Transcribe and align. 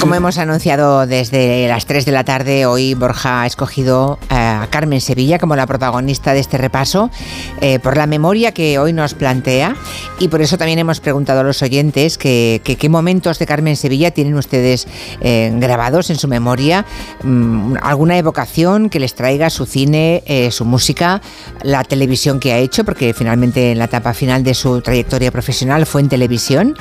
Como 0.00 0.14
hemos 0.14 0.38
anunciado 0.38 1.08
desde 1.08 1.66
las 1.66 1.84
3 1.86 2.04
de 2.04 2.12
la 2.12 2.22
tarde, 2.22 2.66
hoy 2.66 2.94
Borja 2.94 3.42
ha 3.42 3.46
escogido 3.46 4.20
eh, 4.30 4.34
a 4.36 4.68
Carmen 4.70 5.00
Sevilla 5.00 5.40
como 5.40 5.56
la 5.56 5.66
protagonista 5.66 6.34
de 6.34 6.38
este 6.38 6.56
repaso 6.56 7.10
eh, 7.60 7.80
por 7.80 7.96
la 7.96 8.06
memoria 8.06 8.52
que 8.52 8.78
hoy 8.78 8.92
nos 8.92 9.14
plantea. 9.14 9.74
Y 10.20 10.28
por 10.28 10.40
eso 10.40 10.56
también 10.56 10.78
hemos 10.78 11.00
preguntado 11.00 11.40
a 11.40 11.42
los 11.42 11.62
oyentes 11.62 12.16
que, 12.16 12.60
qué 12.64 12.88
momentos 12.88 13.40
de 13.40 13.46
Carmen 13.46 13.74
Sevilla 13.74 14.12
tienen 14.12 14.36
ustedes 14.36 14.86
eh, 15.20 15.52
grabados 15.56 16.10
en 16.10 16.16
su 16.16 16.28
memoria, 16.28 16.86
mm, 17.24 17.78
alguna 17.82 18.18
evocación 18.18 18.90
que 18.90 19.00
les 19.00 19.16
traiga 19.16 19.50
su 19.50 19.66
cine, 19.66 20.22
su 20.52 20.64
música, 20.64 21.20
la 21.62 21.82
televisión 21.82 22.38
que 22.38 22.52
ha 22.52 22.58
hecho, 22.58 22.84
porque 22.84 23.12
finalmente 23.14 23.72
en 23.72 23.78
la 23.78 23.86
etapa 23.86 24.14
final 24.14 24.44
de 24.44 24.54
su 24.54 24.80
trayectoria 24.80 25.32
profesional 25.32 25.86
fue 25.86 26.02
en 26.02 26.08
televisión. 26.08 26.76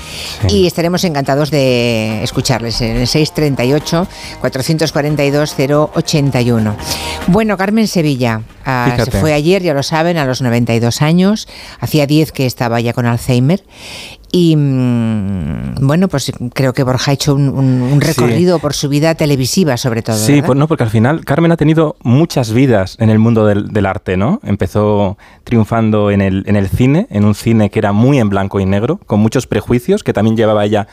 Y 0.50 0.68
estaremos 0.68 1.04
encantados 1.04 1.50
de 1.50 2.24
escucharles 2.24 2.80
en 2.82 3.07
638 3.08 4.08
442 4.42 5.56
081. 5.94 6.76
Bueno, 7.28 7.58
Carmen 7.58 7.88
Sevilla, 7.88 8.42
ah, 8.66 8.96
se 9.04 9.12
fue 9.12 9.34
ayer, 9.34 9.62
ya 9.64 9.74
lo 9.74 9.84
saben, 9.84 10.18
a 10.18 10.26
los 10.26 10.42
92 10.42 11.02
años. 11.02 11.48
Hacía 11.80 12.06
10 12.08 12.32
que 12.32 12.46
estaba 12.46 12.80
ya 12.80 12.94
con 12.94 13.06
Alzheimer. 13.06 13.64
Y 14.32 14.56
mm, 14.58 15.76
bueno, 15.88 16.10
pues 16.10 16.32
creo 16.54 16.74
que 16.74 16.84
Borja 16.84 17.12
ha 17.12 17.14
hecho 17.14 17.34
un, 17.34 18.00
recorrido 18.02 18.60
por 18.60 18.74
su 18.74 18.90
vida 18.90 19.16
televisiva, 19.16 19.78
sobre 19.78 20.02
todo. 20.02 20.18
Sí, 20.18 20.42
pues 20.42 20.58
no, 20.58 20.68
porque 20.68 20.84
al 20.84 20.90
final 20.90 21.24
Carmen 21.24 21.52
ha 21.52 21.58
tenido 21.58 21.96
muchas 22.04 22.52
vidas 22.52 22.98
en 23.00 23.10
el 23.10 23.20
mundo 23.20 23.46
del, 23.46 23.70
del, 23.70 23.86
arte, 23.86 24.18
¿no? 24.18 24.42
Empezó 24.44 25.18
triunfando 25.44 26.12
en 26.12 26.22
el, 26.22 26.44
en 26.46 26.58
el 26.58 26.68
cine, 26.68 27.08
en 27.10 27.24
un 27.24 27.36
cine 27.36 27.70
que 27.70 27.80
era 27.80 27.94
muy 27.94 28.20
en 28.20 28.30
blanco 28.30 28.60
y 28.60 28.66
negro, 28.66 29.00
con 29.06 29.20
muchos 29.22 29.48
prejuicios 29.48 30.04
que 30.04 30.14
también 30.14 30.36
llevaba 30.36 30.66
ella 30.66 30.88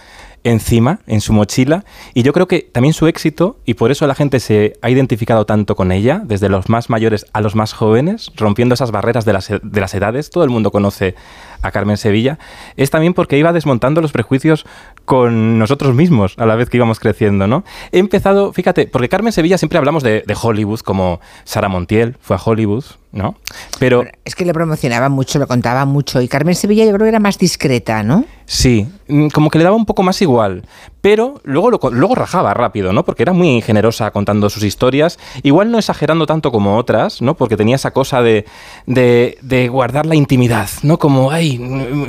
encima, 0.45 1.01
en 1.07 1.21
su 1.21 1.33
mochila, 1.33 1.85
y 2.13 2.23
yo 2.23 2.33
creo 2.33 2.47
que 2.47 2.61
también 2.61 2.93
su 2.95 3.07
éxito, 3.07 3.59
y 3.65 3.75
por 3.75 3.91
eso 3.91 4.07
la 4.07 4.15
gente 4.15 4.41
se 4.41 4.75
ha 4.83 4.91
identificado 4.91 5.47
tanto 5.47 5.75
con 5.75 5.91
ella, 5.91 6.21
desde 6.25 6.49
los 6.49 6.69
más 6.69 6.91
mayores 6.91 7.27
a 7.33 7.41
los 7.41 7.55
más 7.55 7.73
jóvenes, 7.73 8.31
rompiendo 8.37 8.75
esas 8.75 8.91
barreras 8.91 9.25
de 9.25 9.33
las, 9.33 9.49
de 9.49 9.81
las 9.81 9.95
edades, 9.95 10.31
todo 10.31 10.45
el 10.45 10.51
mundo 10.51 10.71
conoce 10.71 11.15
a 11.63 11.71
Carmen 11.71 11.97
Sevilla, 11.97 12.39
es 12.77 12.91
también 12.91 13.15
porque 13.15 13.39
iba 13.39 13.53
desmontando 13.53 14.03
los 14.03 14.13
prejuicios 14.13 14.67
con 15.07 15.59
nosotros 15.59 15.95
mismos 15.95 16.35
a 16.37 16.47
la 16.47 16.57
vez 16.57 16.69
que 16.69 16.77
íbamos 16.77 17.01
creciendo, 17.01 17.47
¿no? 17.47 17.65
He 17.91 17.99
empezado, 17.99 18.53
fíjate, 18.53 18.87
porque 18.87 19.09
Carmen 19.09 19.33
Sevilla 19.33 19.59
siempre 19.59 19.79
hablamos 19.79 20.03
de, 20.03 20.23
Hollywood, 20.41 20.81
como 20.81 21.21
Sara 21.45 21.69
Montiel 21.69 22.17
fue 22.21 22.37
a 22.37 22.41
Hollywood, 22.45 22.85
¿no? 23.15 23.37
Pero... 23.79 24.05
Es 24.25 24.35
que 24.35 24.45
le 24.45 24.53
promocionaba 24.53 25.09
mucho, 25.09 25.39
lo 25.39 25.47
contaba 25.47 25.85
mucho, 25.85 26.21
y 26.21 26.29
Carmen 26.29 26.55
Sevilla 26.55 26.85
yo 26.85 26.93
creo 26.93 27.05
que 27.05 27.09
era 27.09 27.21
más 27.21 27.39
discreta, 27.39 28.03
¿no? 28.03 28.25
Sí, 28.47 28.87
mm, 29.09 29.29
como 29.29 29.49
que 29.49 29.59
le 29.59 29.65
daba 29.65 29.77
un 29.77 29.87
poco 29.87 30.03
más 30.03 30.21
igual, 30.21 30.65
pero 31.01 31.41
luego, 31.45 31.79
luego 31.91 32.15
rajaba 32.15 32.53
rápido, 32.53 32.93
¿no? 32.93 33.05
Porque 33.05 33.23
era 33.23 33.33
muy 33.33 33.63
generosa 33.63 34.11
contando 34.11 34.51
sus 34.51 34.65
historias, 34.65 35.19
igual 35.43 35.71
no 35.71 35.79
exagerando 35.79 36.27
tanto 36.27 36.53
como 36.53 36.77
otras, 36.77 37.23
¿no? 37.23 37.37
Porque 37.37 37.57
tenía 37.57 37.77
esa 37.77 37.93
cosa 37.93 38.21
de, 38.21 38.45
de, 38.87 39.39
de 39.41 39.69
guardar 39.69 40.05
la 40.07 40.15
intimidad, 40.15 40.69
¿no? 40.83 40.99
Como, 40.99 41.31
ay, 41.31 41.55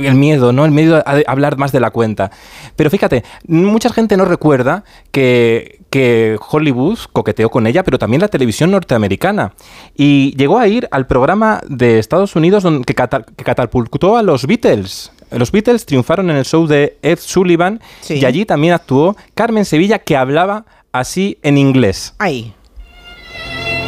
el 0.02 0.14
miedo, 0.14 0.52
¿no? 0.52 0.64
El 0.64 0.72
miedo 0.72 0.96
a 0.96 1.22
hablar 1.26 1.56
más 1.56 1.72
de 1.72 1.80
la 1.80 1.90
cuenta. 1.90 2.30
Pero 2.74 2.90
fíjate, 2.90 3.24
mucha 3.46 3.90
gente 3.90 4.16
no 4.16 4.24
recuerda 4.24 4.84
que, 5.12 5.80
que 5.96 6.38
Hollywood 6.50 6.98
coqueteó 7.10 7.48
con 7.48 7.66
ella, 7.66 7.82
pero 7.82 7.98
también 7.98 8.20
la 8.20 8.28
televisión 8.28 8.70
norteamericana. 8.70 9.54
Y 9.96 10.36
llegó 10.36 10.58
a 10.58 10.68
ir 10.68 10.86
al 10.90 11.06
programa 11.06 11.62
de 11.66 11.98
Estados 11.98 12.36
Unidos 12.36 12.62
donde, 12.62 12.84
que, 12.84 12.94
catapultó 12.94 14.18
a 14.18 14.22
los 14.22 14.46
Beatles. 14.46 15.10
Los 15.30 15.50
Beatles 15.52 15.86
triunfaron 15.86 16.28
en 16.28 16.36
el 16.36 16.44
show 16.44 16.66
de 16.66 16.98
Ed 17.00 17.18
Sullivan 17.18 17.80
y 18.10 18.26
allí 18.26 18.44
también 18.44 18.74
actuó 18.74 19.16
Carmen 19.34 19.64
Sevilla 19.64 19.98
que 19.98 20.18
hablaba 20.18 20.66
así 20.92 21.38
en 21.42 21.56
inglés. 21.56 22.14
Ay. 22.18 22.52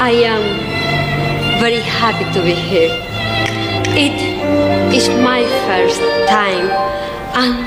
I 0.01 0.25
am 0.25 1.61
very 1.61 1.83
happy 1.83 2.25
to 2.33 2.41
be 2.41 2.55
here. 2.55 2.91
It 3.95 4.15
is 4.95 5.11
my 5.11 5.45
first 5.67 6.01
time 6.27 6.71
on 7.35 7.67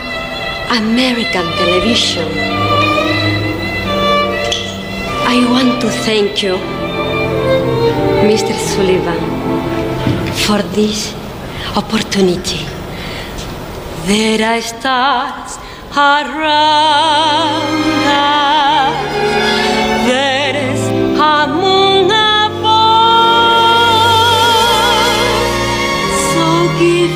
American 0.75 1.45
television. 1.59 2.70
I 5.33 5.39
want 5.49 5.79
to 5.81 5.89
thank 5.89 6.43
you, 6.43 6.55
Mr. 8.27 8.53
Sullivan, 8.69 9.21
for 10.43 10.61
this 10.75 10.99
opportunity. 11.77 12.65
There 14.07 14.41
are 14.51 14.61
stars 14.61 15.57
around 15.95 17.73
us. 18.11 18.93
There 20.11 20.55
is 20.69 20.81
a 20.89 21.47
moon 21.47 22.11
above. 22.11 22.91
So 26.31 26.43
give 26.77 27.15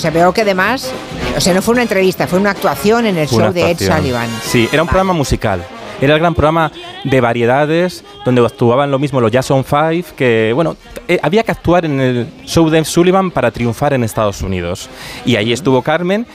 sea, 0.00 0.10
veo 0.10 0.32
que 0.32 0.42
además 0.42 0.92
o 1.36 1.40
sea, 1.40 1.54
no 1.54 1.62
fue 1.62 1.72
una 1.72 1.82
entrevista, 1.82 2.26
fue 2.26 2.38
una 2.38 2.50
actuación 2.50 3.06
en 3.06 3.16
el 3.16 3.28
show 3.28 3.52
de 3.52 3.70
Ed 3.70 3.78
Sullivan. 3.78 4.28
Sí, 4.42 4.68
era 4.72 4.82
un 4.82 4.88
programa 4.88 5.12
musical. 5.12 5.64
Era 6.00 6.14
el 6.14 6.20
gran 6.20 6.34
programa 6.34 6.72
de 7.04 7.20
variedades 7.20 8.04
donde 8.24 8.44
actuaban 8.44 8.90
lo 8.90 8.98
mismo 8.98 9.20
los 9.20 9.30
Jason 9.30 9.64
Five, 9.64 10.04
que 10.16 10.52
bueno, 10.54 10.76
eh, 11.06 11.18
había 11.22 11.42
que 11.42 11.52
actuar 11.52 11.84
en 11.84 12.00
el 12.00 12.26
show 12.46 12.68
de 12.70 12.78
Ed 12.78 12.84
Sullivan 12.84 13.30
para 13.30 13.50
triunfar 13.50 13.92
en 13.92 14.02
Estados 14.02 14.40
Unidos. 14.40 14.88
Y 15.26 15.36
ahí 15.36 15.52
estuvo 15.52 15.82
Carmen, 15.82 16.26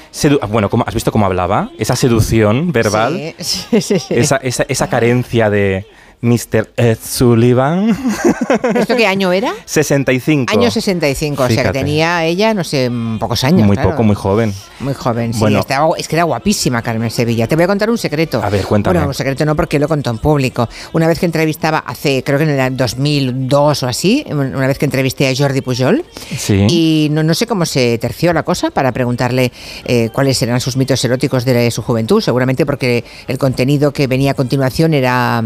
bueno, 0.50 0.70
¿has 0.86 0.94
visto 0.94 1.12
cómo 1.12 1.26
hablaba? 1.26 1.72
Esa 1.80 1.96
seducción 1.96 2.72
verbal, 2.72 3.34
sí, 3.40 3.66
sí, 3.82 4.00
sí, 4.00 4.14
esa, 4.14 4.38
esa 4.38 4.88
carencia 4.88 5.50
de, 5.50 5.88
Mr. 6.22 6.70
Ed 6.78 6.98
Sullivan. 7.04 7.90
¿Esto 8.76 8.96
qué 8.96 9.08
año 9.08 9.32
era? 9.32 9.54
65. 9.66 10.52
Año 10.52 10.72
65, 10.72 11.44
o 11.44 11.50
sea 11.50 11.64
que 11.64 11.72
tenía 11.72 12.26
ella, 12.26 12.54
no 12.54 12.64
sé, 12.64 12.92
pocos 13.20 13.44
años. 13.44 13.66
Muy 13.66 13.78
poco, 13.78 14.04
muy 14.04 14.16
joven. 14.16 14.54
Muy 14.80 14.94
joven, 14.94 15.34
sí. 15.34 15.40
Bueno, 15.40 15.64
es 15.98 16.08
que 16.08 16.16
era 16.16 16.24
guapísima 16.24 16.82
Carmen 16.82 17.12
Sevilla. 17.12 17.48
Te 17.48 17.56
voy 17.56 17.64
a 17.64 17.68
contar 17.68 17.90
un 17.90 17.98
secreto. 17.98 18.42
A 18.44 18.50
ver, 18.50 18.66
cuéntame. 18.66 18.96
Bueno, 18.96 19.08
un 19.10 19.14
secreto 19.14 19.46
no 19.46 19.56
porque 19.56 19.80
lo 19.80 19.88
contó 19.88 20.10
en 20.10 20.18
público. 20.18 20.68
Una 20.94 21.08
vez 21.08 21.20
que 21.20 21.26
entrevistaba 21.26 21.80
hace, 21.80 22.24
creo 22.24 22.38
que 22.38 22.46
en 22.46 22.60
el 22.60 22.78
2002 22.78 23.84
o 23.84 23.88
así, 23.88 24.26
una 24.30 24.68
vez 24.68 24.78
que 24.78 24.86
entrevisté 24.86 25.28
a 25.28 25.34
Jordi 25.36 25.62
Pujol. 25.62 26.04
Sí. 26.38 26.66
Y 26.70 27.08
no, 27.12 27.34
sé 27.34 27.48
cómo 27.48 27.66
se 27.66 27.98
terció 27.98 28.34
la 28.34 28.44
cosa 28.44 28.72
para 28.72 28.92
preguntarle 28.92 29.52
eh, 29.86 30.10
cuáles 30.12 30.42
eran 30.42 30.60
sus 30.60 30.78
mitos 30.78 31.04
eróticos 31.04 31.46
de 31.46 31.70
su 31.72 31.82
juventud. 31.82 32.22
Seguramente 32.22 32.66
porque 32.66 33.04
el 33.28 33.38
contenido 33.38 33.92
que 33.92 34.08
venía 34.08 34.32
a 34.32 34.34
continuación 34.34 34.94
era. 34.94 35.44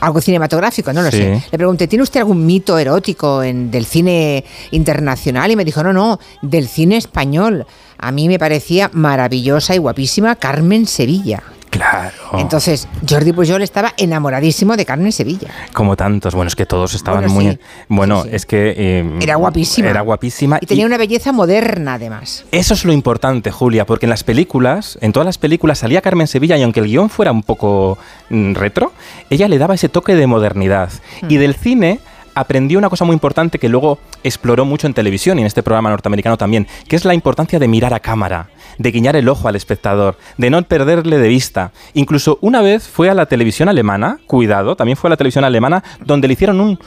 Algo 0.00 0.20
cinematográfico, 0.20 0.92
no 0.92 1.02
lo 1.02 1.10
sé. 1.10 1.42
Le 1.50 1.58
pregunté, 1.58 1.88
¿tiene 1.88 2.02
usted 2.02 2.20
algún 2.20 2.44
mito 2.44 2.78
erótico 2.78 3.42
en, 3.42 3.70
del 3.70 3.86
cine 3.86 4.44
internacional? 4.70 5.50
Y 5.50 5.56
me 5.56 5.64
dijo, 5.64 5.82
no, 5.82 5.92
no, 5.92 6.18
del 6.42 6.68
cine 6.68 6.96
español. 6.96 7.66
A 7.98 8.12
mí 8.12 8.28
me 8.28 8.38
parecía 8.38 8.90
maravillosa 8.92 9.74
y 9.74 9.78
guapísima 9.78 10.36
Carmen 10.36 10.86
Sevilla. 10.86 11.42
Claro. 11.70 12.38
Entonces, 12.38 12.88
Jordi 13.08 13.32
Pujol 13.32 13.62
estaba 13.62 13.92
enamoradísimo 13.96 14.76
de 14.76 14.84
Carmen 14.84 15.12
Sevilla. 15.12 15.48
Como 15.72 15.96
tantos. 15.96 16.34
Bueno, 16.34 16.48
es 16.48 16.56
que 16.56 16.66
todos 16.66 16.94
estaban 16.94 17.30
muy. 17.30 17.58
Bueno, 17.88 18.24
es 18.30 18.46
que. 18.46 18.74
Eh, 18.76 19.18
era 19.20 19.36
guapísima. 19.36 19.88
Era 19.90 20.00
guapísima. 20.00 20.58
Y 20.60 20.66
tenía 20.66 20.86
una 20.86 20.98
belleza 20.98 21.32
moderna, 21.32 21.94
además. 21.94 22.44
Eso 22.52 22.74
es 22.74 22.84
lo 22.84 22.92
importante, 22.92 23.50
Julia, 23.50 23.86
porque 23.86 24.06
en 24.06 24.10
las 24.10 24.24
películas, 24.24 24.98
en 25.00 25.12
todas 25.12 25.26
las 25.26 25.38
películas, 25.38 25.78
salía 25.78 26.00
Carmen 26.00 26.26
Sevilla 26.26 26.56
y 26.56 26.62
aunque 26.62 26.80
el 26.80 26.86
guion 26.86 27.10
fuera 27.10 27.32
un 27.32 27.42
poco 27.42 27.98
mm, 28.30 28.54
retro, 28.54 28.92
ella 29.30 29.48
le 29.48 29.58
daba 29.58 29.74
ese 29.74 29.88
toque 29.88 30.14
de 30.14 30.26
modernidad. 30.26 30.90
Y 31.28 31.36
mm. 31.36 31.40
del 31.40 31.54
cine 31.54 32.00
aprendió 32.36 32.78
una 32.78 32.90
cosa 32.90 33.04
muy 33.04 33.14
importante 33.14 33.58
que 33.58 33.68
luego 33.68 33.98
exploró 34.22 34.64
mucho 34.64 34.86
en 34.86 34.94
televisión 34.94 35.38
y 35.38 35.40
en 35.40 35.46
este 35.46 35.62
programa 35.62 35.90
norteamericano 35.90 36.36
también, 36.36 36.68
que 36.86 36.94
es 36.94 37.04
la 37.04 37.14
importancia 37.14 37.58
de 37.58 37.66
mirar 37.66 37.94
a 37.94 38.00
cámara, 38.00 38.50
de 38.76 38.92
guiñar 38.92 39.16
el 39.16 39.28
ojo 39.28 39.48
al 39.48 39.56
espectador, 39.56 40.18
de 40.36 40.50
no 40.50 40.62
perderle 40.62 41.18
de 41.18 41.28
vista. 41.28 41.72
Incluso 41.94 42.38
una 42.42 42.60
vez 42.60 42.86
fue 42.88 43.08
a 43.08 43.14
la 43.14 43.26
televisión 43.26 43.70
alemana, 43.70 44.18
cuidado, 44.26 44.76
también 44.76 44.98
fue 44.98 45.08
a 45.08 45.12
la 45.12 45.16
televisión 45.16 45.44
alemana, 45.44 45.82
donde 46.04 46.28
le 46.28 46.34
hicieron 46.34 46.60
un 46.60 46.78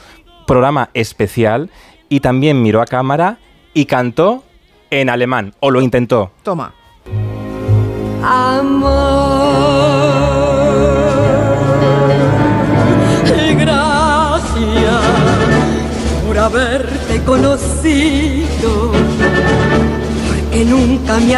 programa 0.46 0.90
especial 0.94 1.68
y 2.08 2.20
también 2.20 2.62
miró 2.62 2.80
a 2.80 2.86
cámara 2.86 3.38
y 3.74 3.86
cantó 3.86 4.44
en 4.90 5.10
alemán, 5.10 5.54
o 5.58 5.72
lo 5.72 5.82
intentó. 5.82 6.30
Toma. 6.44 6.74
Amor. 8.22 9.79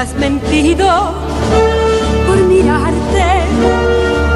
Has 0.02 0.14
mentido 0.16 1.12
por 2.26 2.37
mirarte, 2.38 3.25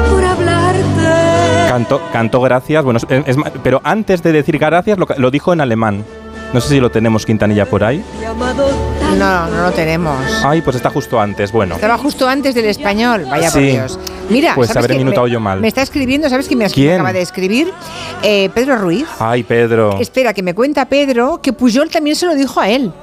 por 0.09 0.23
hablarte. 0.23 1.69
Cantó, 1.69 2.01
cantó 2.13 2.39
gracias, 2.41 2.85
bueno, 2.85 2.99
es- 3.09 3.27
es 3.27 3.35
pero 3.63 3.81
antes 3.83 4.23
de 4.23 4.31
decir 4.31 4.57
gracias 4.59 4.97
lo, 4.97 5.05
lo 5.17 5.29
dijo 5.29 5.51
en 5.51 5.59
alemán. 5.59 6.05
No 6.53 6.61
sé 6.61 6.69
si 6.69 6.79
lo 6.79 6.89
tenemos 6.89 7.25
Quintanilla 7.25 7.65
por 7.65 7.83
ahí. 7.83 8.01
No, 9.19 9.47
no 9.49 9.61
lo 9.63 9.71
tenemos. 9.71 10.15
Ay, 10.45 10.61
pues 10.61 10.77
está 10.77 10.89
justo 10.89 11.19
antes, 11.19 11.51
bueno. 11.51 11.75
Estaba 11.75 11.97
justo 11.97 12.29
antes 12.29 12.55
del 12.55 12.65
español, 12.67 13.25
vaya 13.29 13.51
por 13.51 13.59
Sí. 13.59 13.71
Dios. 13.71 13.99
Mira, 14.29 14.55
Pues 14.55 14.69
¿sabes 14.69 14.85
habré 14.85 14.97
minutado 14.97 15.25
Me- 15.25 15.31
yo 15.33 15.39
mal. 15.41 15.59
Me 15.59 15.67
está 15.67 15.81
escribiendo, 15.81 16.29
¿sabes 16.29 16.47
quién 16.47 16.59
me, 16.59 16.69
¿Quién? 16.69 16.93
acaba 16.93 17.11
de 17.11 17.21
escribir? 17.21 17.73
Eh, 18.23 18.49
Pedro 18.53 18.77
Ruiz. 18.77 19.05
Ay, 19.19 19.43
Pedro. 19.43 19.99
Espera, 19.99 20.33
que 20.33 20.41
me 20.41 20.55
cuenta 20.55 20.85
Pedro 20.85 21.41
que 21.43 21.51
Pujol 21.51 21.89
también 21.89 22.15
se 22.15 22.25
lo 22.25 22.33
dijo 22.35 22.61
a 22.61 22.69
él. 22.69 22.93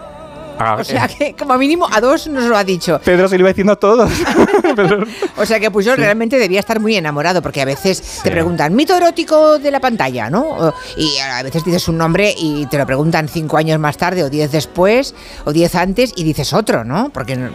Ah, 0.59 0.77
O 0.81 0.85
sea 0.85 1.07
eh, 1.07 1.17
que 1.19 1.35
como 1.35 1.57
mínimo 1.59 1.87
a 1.91 2.01
dos 2.01 2.27
nos 2.29 2.45
lo 2.45 2.57
ha 2.57 2.65
dicho. 2.65 3.01
Pedro 3.05 3.29
se 3.29 3.37
lo 3.37 3.43
iba 3.43 3.49
diciendo 3.49 3.73
a 3.73 3.77
todos. 3.77 4.11
O 5.37 5.47
sea 5.47 5.61
que 5.61 5.71
Pujol 5.71 5.97
realmente 5.97 6.39
debía 6.39 6.61
estar 6.61 6.81
muy 6.81 6.97
enamorado 6.97 7.43
porque 7.43 7.61
a 7.61 7.65
veces 7.65 8.21
te 8.23 8.31
preguntan 8.31 8.75
mito 8.75 8.95
erótico 8.97 9.59
de 9.59 9.71
la 9.71 9.81
pantalla, 9.81 10.31
¿no? 10.31 10.43
O- 10.49 10.75
Y 10.97 11.19
a 11.19 11.43
veces 11.43 11.65
dices 11.65 11.87
un 11.89 11.99
nombre 11.99 12.35
y 12.37 12.67
te 12.67 12.79
lo 12.79 12.87
preguntan 12.87 13.29
cinco 13.29 13.57
años 13.57 13.79
más 13.79 13.97
tarde 13.97 14.23
o 14.25 14.31
diez 14.31 14.51
después 14.53 15.15
o 15.45 15.53
diez 15.53 15.75
antes 15.75 16.13
y 16.17 16.25
dices 16.25 16.53
otro, 16.53 16.85
¿no? 16.85 17.11
Porque 17.11 17.37
mm, 17.37 17.51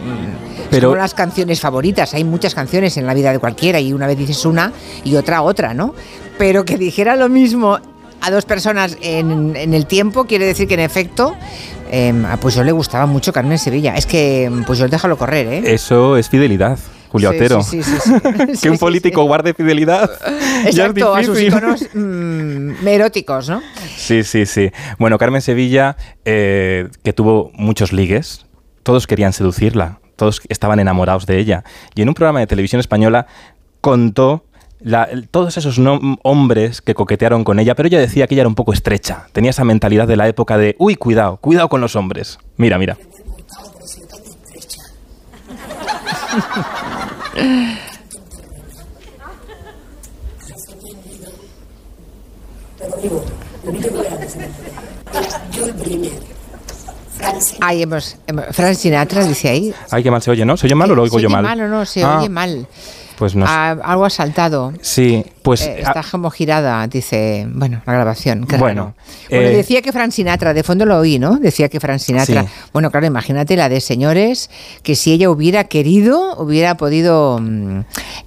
Pero- 0.70 0.90
son 0.90 0.98
las 0.98 1.14
canciones 1.14 1.60
favoritas. 1.60 2.14
Hay 2.14 2.24
muchas 2.24 2.54
canciones 2.54 2.96
en 2.96 3.06
la 3.06 3.14
vida 3.14 3.32
de 3.32 3.38
cualquiera 3.38 3.80
y 3.80 3.92
una 3.92 4.06
vez 4.06 4.16
dices 4.18 4.44
una 4.44 4.72
y 5.04 5.16
otra 5.16 5.42
otra, 5.42 5.74
¿no? 5.74 5.94
Pero 6.38 6.64
que 6.64 6.76
dijera 6.78 7.16
lo 7.16 7.28
mismo 7.28 7.78
a 8.22 8.30
dos 8.30 8.44
personas 8.44 8.96
en, 9.00 9.56
en 9.56 9.72
el 9.74 9.86
tiempo 9.86 10.24
quiere 10.26 10.44
decir 10.46 10.68
que 10.68 10.74
en 10.74 10.80
efecto 10.80 11.34
eh, 11.90 12.12
a 12.28 12.36
Pujol 12.38 12.66
le 12.66 12.72
gustaba 12.72 13.06
mucho 13.06 13.32
Carmen 13.32 13.58
Sevilla. 13.58 13.94
Es 13.94 14.06
que 14.06 14.48
mm, 14.50 14.64
Pujol 14.64 14.90
déjalo 14.90 15.16
correr, 15.18 15.46
¿eh? 15.48 15.62
Eso 15.74 16.16
es 16.16 16.28
fidelidad, 16.28 16.78
Julio 17.08 17.30
Sí, 17.30 17.36
Otero. 17.36 17.62
sí, 17.62 17.82
sí, 17.82 17.92
que 18.62 18.70
un 18.70 18.78
político 18.78 19.24
guarde 19.24 19.54
fidelidad. 19.54 20.10
ya 20.64 20.68
es 20.68 20.76
Exacto, 20.76 21.14
a 21.14 21.22
sus 21.24 21.40
iconos 21.40 21.86
mm, 21.94 22.86
eróticos, 22.86 23.48
¿no? 23.48 23.60
Sí, 23.96 24.22
sí, 24.22 24.46
sí. 24.46 24.70
Bueno, 24.98 25.18
Carmen 25.18 25.42
Sevilla, 25.42 25.96
eh, 26.24 26.88
que 27.02 27.12
tuvo 27.12 27.50
muchos 27.54 27.92
ligues, 27.92 28.46
todos 28.82 29.06
querían 29.06 29.32
seducirla, 29.32 30.00
todos 30.16 30.40
estaban 30.48 30.80
enamorados 30.80 31.26
de 31.26 31.38
ella. 31.38 31.64
Y 31.94 32.02
en 32.02 32.08
un 32.08 32.14
programa 32.14 32.40
de 32.40 32.46
televisión 32.46 32.80
española 32.80 33.26
contó 33.80 34.44
la- 34.80 35.04
el- 35.04 35.28
todos 35.28 35.56
esos 35.56 35.78
no- 35.78 36.00
hombres 36.22 36.80
que 36.82 36.94
coquetearon 36.94 37.44
con 37.44 37.58
ella, 37.58 37.74
pero 37.74 37.86
ella 37.88 37.98
decía 38.00 38.26
que 38.26 38.34
ella 38.34 38.42
era 38.42 38.48
un 38.48 38.54
poco 38.54 38.72
estrecha. 38.72 39.26
Tenía 39.32 39.50
esa 39.50 39.64
mentalidad 39.64 40.08
de 40.08 40.16
la 40.16 40.26
época 40.28 40.56
de, 40.58 40.74
uy, 40.78 40.96
cuidado, 40.96 41.36
cuidado 41.38 41.68
con 41.68 41.80
los 41.80 41.96
hombres. 41.96 42.38
Mira, 42.56 42.78
mira. 42.78 42.96
Ahí 57.60 57.82
hemos, 57.82 58.16
hemos- 58.26 58.46
Frank 58.52 58.74
Sinatra 58.74 59.24
dice 59.24 59.48
ahí. 59.48 59.74
Ay, 59.90 60.02
qué 60.02 60.10
mal 60.10 60.22
se 60.22 60.30
oye, 60.30 60.44
¿no? 60.44 60.56
¿Se 60.56 60.66
oye 60.66 60.74
mal 60.74 60.90
o 60.90 60.94
lo 60.94 61.02
oigo 61.02 61.18
¿Se 61.18 61.22
yo 61.22 61.28
mal? 61.30 61.42
mal 61.42 61.60
o 61.60 61.68
no? 61.68 61.84
Se 61.84 62.02
Ah, 62.02 62.18
oye 62.18 62.28
mal. 62.30 62.66
Pues. 63.20 63.34
Ah, 63.36 63.76
algo 63.84 64.06
ha 64.06 64.10
saltado. 64.10 64.72
Sí, 64.80 65.22
pues... 65.42 65.60
Eh, 65.66 65.82
ah, 65.84 65.88
está 65.88 66.02
como 66.10 66.30
girada, 66.30 66.86
dice, 66.86 67.46
bueno, 67.52 67.82
la 67.84 67.92
grabación. 67.92 68.46
Bueno, 68.58 68.94
eh, 69.28 69.50
decía 69.54 69.82
que 69.82 69.92
Frank 69.92 70.10
Sinatra, 70.10 70.54
de 70.54 70.62
fondo 70.62 70.86
lo 70.86 70.96
oí, 70.96 71.18
¿no? 71.18 71.36
Decía 71.36 71.68
que 71.68 71.80
Frank 71.80 71.98
Sinatra. 71.98 72.44
Sí. 72.44 72.48
Bueno, 72.72 72.90
claro, 72.90 73.04
imagínate 73.06 73.56
la 73.56 73.68
de 73.68 73.82
señores 73.82 74.48
que 74.82 74.96
si 74.96 75.12
ella 75.12 75.28
hubiera 75.28 75.64
querido, 75.64 76.34
hubiera 76.38 76.78
podido. 76.78 77.38
mm, 77.42 77.80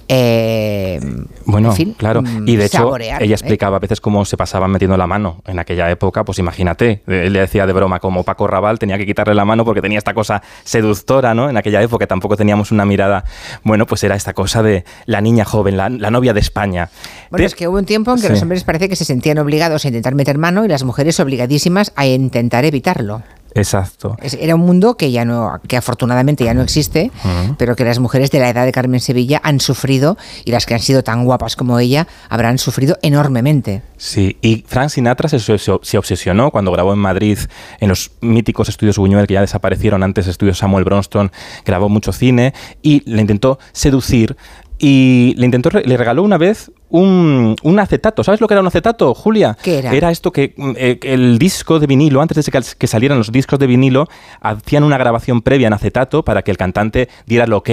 eh, 0.09 0.99
Bueno, 1.45 1.69
en 1.71 1.75
fin, 1.75 1.95
claro. 1.97 2.21
mm, 2.21 2.47
Y 2.47 2.55
de 2.55 2.65
hecho, 2.65 2.77
saborear, 2.77 3.23
ella 3.23 3.33
¿eh? 3.33 3.33
explicaba 3.33 3.77
a 3.77 3.79
veces 3.79 3.99
cómo 3.99 4.25
se 4.25 4.37
pasaban 4.37 4.69
metiendo 4.69 4.95
la 4.95 5.07
mano 5.07 5.41
en 5.47 5.57
aquella 5.57 5.89
época. 5.89 6.23
Pues 6.23 6.37
imagínate, 6.37 7.01
él 7.07 7.33
le 7.33 7.39
decía 7.39 7.65
de 7.65 7.73
broma 7.73 7.99
como 7.99 8.23
Paco 8.23 8.45
Raval 8.45 8.77
tenía 8.77 8.97
que 8.99 9.07
quitarle 9.07 9.33
la 9.33 9.43
mano 9.45 9.65
porque 9.65 9.81
tenía 9.81 9.97
esta 9.97 10.13
cosa 10.13 10.43
seductora, 10.63 11.33
¿no? 11.33 11.49
En 11.49 11.57
aquella 11.57 11.81
época 11.81 12.05
tampoco 12.05 12.37
teníamos 12.37 12.71
una 12.71 12.85
mirada. 12.85 13.25
Bueno, 13.63 13.87
pues 13.87 14.03
era 14.03 14.15
esta 14.15 14.33
cosa 14.33 14.61
de 14.61 14.82
la 15.05 15.21
niña 15.21 15.45
joven, 15.45 15.77
la, 15.77 15.89
la 15.89 16.11
novia 16.11 16.33
de 16.33 16.39
España. 16.39 16.89
Bueno, 17.29 17.45
es 17.45 17.55
que 17.55 17.67
hubo 17.67 17.77
un 17.77 17.85
tiempo 17.85 18.11
en 18.11 18.17
que 18.17 18.27
Sí. 18.27 18.33
los 18.33 18.41
hombres 18.41 18.63
parece 18.63 18.89
que 18.89 18.95
se 18.95 19.05
sentían 19.05 19.37
obligados 19.39 19.85
a 19.85 19.87
intentar 19.87 20.15
meter 20.15 20.37
mano 20.37 20.65
y 20.65 20.67
las 20.67 20.83
mujeres 20.83 21.19
obligadísimas 21.19 21.91
a 21.95 22.05
intentar 22.05 22.65
evitarlo. 22.65 23.23
Exacto. 23.55 24.17
Era 24.39 24.55
un 24.55 24.61
mundo 24.61 24.97
que 24.97 25.11
ya 25.11 25.25
no, 25.25 25.61
que 25.67 25.77
afortunadamente 25.77 26.43
ya 26.43 26.55
no 26.55 26.63
existe, 26.63 27.11
pero 27.59 27.75
que 27.75 27.85
las 27.85 27.99
mujeres 27.99 28.31
de 28.31 28.39
la 28.39 28.49
edad 28.49 28.65
de 28.65 28.71
Carmen 28.71 28.99
Sevilla 28.99 29.39
han 29.43 29.59
sufrido 29.59 30.17
y 30.43 30.49
las 30.49 30.65
que 30.65 30.73
han 30.73 30.79
sido 30.79 31.03
tan 31.03 31.23
guapas 31.23 31.55
como 31.55 31.77
ella 31.77 32.07
habrán 32.29 32.57
sufrido 32.57 32.97
enormemente. 33.03 33.83
Sí, 33.97 34.37
y 34.41 34.65
Frank 34.67 34.89
Sinatra 34.89 35.29
se, 35.29 35.37
se- 35.39 35.59
se 35.59 35.97
obsesionó 35.99 36.49
cuando 36.49 36.71
grabó 36.71 36.93
en 36.93 36.99
Madrid 36.99 37.37
en 37.79 37.89
los 37.89 38.09
míticos 38.21 38.69
estudios 38.69 38.97
Buñuel, 38.97 39.27
que 39.27 39.35
ya 39.35 39.41
desaparecieron 39.41 40.01
antes, 40.01 40.25
estudios 40.25 40.57
Samuel 40.57 40.83
Bronston, 40.83 41.31
grabó 41.63 41.89
mucho 41.89 42.11
cine 42.11 42.55
y 42.81 43.07
le 43.07 43.21
intentó 43.21 43.59
seducir 43.71 44.35
y 44.85 45.33
le 45.37 45.45
intentó 45.45 45.69
re- 45.69 45.83
le 45.85 45.95
regaló 45.95 46.23
una 46.23 46.37
vez 46.37 46.69
un, 46.89 47.55
un 47.63 47.79
acetato. 47.79 48.21
¿Sabes 48.21 48.41
lo 48.41 48.47
que 48.49 48.53
era 48.53 48.59
un 48.59 48.67
acetato, 48.67 49.13
Julia? 49.13 49.57
¿Qué 49.63 49.79
era? 49.79 49.93
Era 49.93 50.11
esto 50.11 50.31
que 50.33 50.53
mm, 50.57 50.71
eh, 50.75 50.99
el 51.03 51.39
disco 51.39 51.79
de 51.79 51.87
vinilo, 51.87 52.21
antes 52.21 52.45
de 52.45 52.51
que, 52.51 52.59
que 52.77 52.87
salieran 52.87 53.17
los 53.17 53.31
discos 53.31 53.57
de 53.59 53.65
vinilo, 53.67 54.09
hacían 54.41 54.83
una 54.83 54.97
grabación 54.97 55.41
previa 55.41 55.67
en 55.67 55.73
acetato 55.73 56.25
para 56.25 56.41
que 56.41 56.51
el 56.51 56.57
cantante 56.57 57.07
diera 57.25 57.45
el 57.45 57.53
ok. 57.53 57.69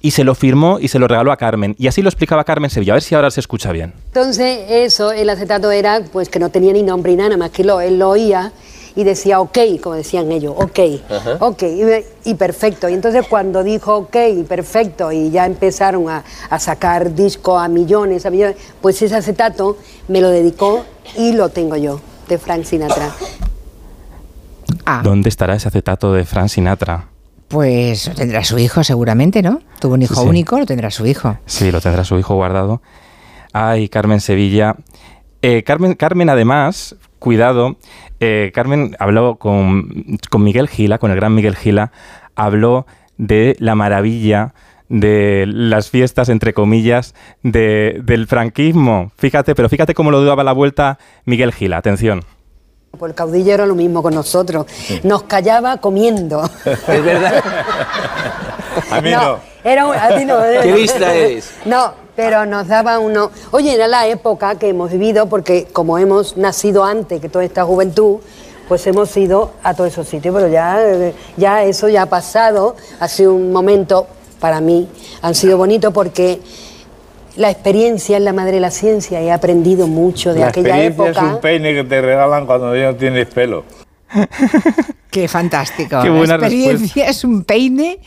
Y 0.00 0.10
se 0.12 0.24
lo 0.24 0.34
firmó 0.34 0.78
y 0.80 0.88
se 0.88 0.98
lo 0.98 1.06
regaló 1.08 1.30
a 1.30 1.36
Carmen. 1.36 1.76
Y 1.78 1.88
así 1.88 2.00
lo 2.00 2.08
explicaba 2.08 2.42
Carmen 2.44 2.70
Sevilla. 2.70 2.94
A 2.94 2.96
ver 2.96 3.02
si 3.02 3.14
ahora 3.14 3.30
se 3.30 3.40
escucha 3.40 3.70
bien. 3.70 3.92
Entonces, 4.06 4.60
eso, 4.70 5.12
el 5.12 5.28
acetato 5.28 5.70
era, 5.70 6.00
pues 6.10 6.30
que 6.30 6.38
no 6.38 6.48
tenía 6.48 6.72
ni 6.72 6.82
nombre 6.82 7.12
ni 7.12 7.16
nada, 7.18 7.28
nada 7.28 7.38
más 7.38 7.50
que 7.50 7.64
lo, 7.64 7.82
él 7.82 7.98
lo 7.98 8.08
oía 8.08 8.50
y 8.96 9.04
decía 9.04 9.38
ok, 9.40 9.58
como 9.82 9.94
decían 9.94 10.32
ellos, 10.32 10.54
ok, 10.56 10.80
ok, 11.40 11.62
y, 12.24 12.34
perfecto. 12.34 12.88
Y 12.88 12.94
entonces 12.94 13.26
cuando 13.28 13.62
dijo 13.62 13.94
ok, 13.96 14.16
perfecto, 14.48 15.12
y 15.12 15.30
ya 15.30 15.46
empezaron 15.46 16.08
a, 16.08 16.24
a 16.50 16.58
sacar 16.58 17.14
discos 17.14 17.62
a 17.62 17.68
millones, 17.68 18.26
a 18.26 18.30
millones, 18.30 18.56
pues 18.80 19.00
ese 19.02 19.14
acetato 19.14 19.76
me 20.08 20.20
lo 20.20 20.30
dedicó 20.30 20.84
y 21.16 21.32
lo 21.32 21.50
tengo 21.50 21.76
yo, 21.76 22.00
de 22.28 22.38
Frank 22.38 22.64
Sinatra. 22.64 23.10
Ah, 24.84 25.00
¿Dónde 25.04 25.28
estará 25.28 25.54
ese 25.54 25.68
acetato 25.68 26.12
de 26.12 26.24
Frank 26.24 26.48
Sinatra? 26.48 27.08
pues 27.48 28.08
lo 28.08 28.14
tendrá 28.16 28.42
su 28.42 28.58
hijo 28.58 28.82
seguramente, 28.82 29.40
¿no? 29.40 29.60
Tuvo 29.78 29.94
un 29.94 30.02
hijo 30.02 30.20
Sí. 30.20 30.26
único, 30.28 30.58
lo 30.58 30.66
tendrá 30.66 30.90
su 30.90 31.06
hijo. 31.06 31.38
Sí, 31.46 31.70
lo 31.70 31.80
tendrá 31.80 32.02
su 32.02 32.18
hijo 32.18 32.34
guardado. 32.34 32.82
Ay, 33.52 33.88
Carmen 33.88 34.20
Sevilla. 34.20 34.74
Eh, 35.42 35.62
Carmen, 35.62 35.94
Carmen, 35.94 36.28
además, 36.28 36.96
cuidado, 37.18 37.76
eh, 38.20 38.50
Carmen 38.54 38.96
habló 38.98 39.36
con, 39.36 40.18
con 40.30 40.42
Miguel 40.44 40.68
Gila, 40.68 40.98
con 40.98 41.10
el 41.10 41.16
gran 41.16 41.34
Miguel 41.34 41.56
Gila, 41.56 41.92
habló 42.34 42.86
de 43.18 43.56
la 43.58 43.74
maravilla 43.74 44.54
de 44.88 45.44
las 45.48 45.90
fiestas, 45.90 46.28
entre 46.28 46.54
comillas, 46.54 47.14
de- 47.42 48.00
del 48.04 48.26
franquismo. 48.26 49.10
Fíjate, 49.16 49.54
pero 49.54 49.68
fíjate 49.68 49.94
cómo 49.94 50.10
lo 50.10 50.24
daba 50.24 50.44
la 50.44 50.52
vuelta 50.52 50.98
Miguel 51.24 51.52
Gila. 51.52 51.76
Atención. 51.78 52.22
Pues 52.96 53.10
el 53.10 53.16
caudillo 53.16 53.52
era 53.52 53.66
lo 53.66 53.74
mismo 53.74 54.02
con 54.02 54.14
nosotros, 54.14 54.66
nos 55.02 55.24
callaba 55.24 55.78
comiendo. 55.78 56.48
Es 56.64 57.04
verdad. 57.04 57.42
A 58.90 59.00
mí 59.00 59.10
no. 59.10 59.38
Era 59.64 59.86
un- 59.86 59.96
a 59.96 60.08
ti 60.16 60.24
no, 60.24 60.36
¿Qué 60.62 60.72
vista 60.72 61.12
eres? 61.14 61.52
No, 61.64 61.92
pero 62.16 62.46
nos 62.46 62.66
daba 62.66 62.98
uno. 62.98 63.30
Oye, 63.52 63.74
era 63.74 63.86
la 63.86 64.08
época 64.08 64.56
que 64.56 64.70
hemos 64.70 64.90
vivido, 64.90 65.26
porque 65.26 65.66
como 65.72 65.98
hemos 65.98 66.36
nacido 66.36 66.82
antes 66.82 67.20
que 67.20 67.28
toda 67.28 67.44
esta 67.44 67.64
juventud, 67.64 68.16
pues 68.68 68.86
hemos 68.86 69.14
ido 69.16 69.52
a 69.62 69.74
todos 69.74 69.92
esos 69.92 70.08
sitios, 70.08 70.34
pero 70.34 70.48
ya, 70.48 70.80
ya 71.36 71.62
eso 71.62 71.88
ya 71.88 72.02
ha 72.02 72.06
pasado. 72.06 72.74
Ha 72.98 73.06
sido 73.06 73.34
un 73.34 73.52
momento, 73.52 74.08
para 74.40 74.60
mí, 74.60 74.88
han 75.22 75.34
sido 75.34 75.58
bonitos 75.58 75.92
porque 75.92 76.40
la 77.36 77.50
experiencia 77.50 78.16
es 78.16 78.22
la 78.22 78.32
madre 78.32 78.52
de 78.52 78.60
la 78.60 78.70
ciencia 78.70 79.22
y 79.22 79.26
he 79.26 79.32
aprendido 79.32 79.86
mucho 79.86 80.32
de 80.32 80.40
la 80.40 80.48
aquella 80.48 80.68
experiencia 80.68 81.04
época. 81.04 81.26
es 81.26 81.34
un 81.34 81.40
peine 81.40 81.74
que 81.74 81.84
te 81.84 82.00
regalan 82.00 82.46
cuando 82.46 82.74
ya 82.74 82.92
no 82.92 82.96
tienes 82.96 83.26
pelo. 83.28 83.64
Qué 85.10 85.28
fantástico. 85.28 86.00
Qué 86.02 86.08
la 86.08 86.14
buena 86.14 86.34
experiencia 86.34 87.08
es 87.08 87.24
un 87.24 87.44
peine 87.44 88.00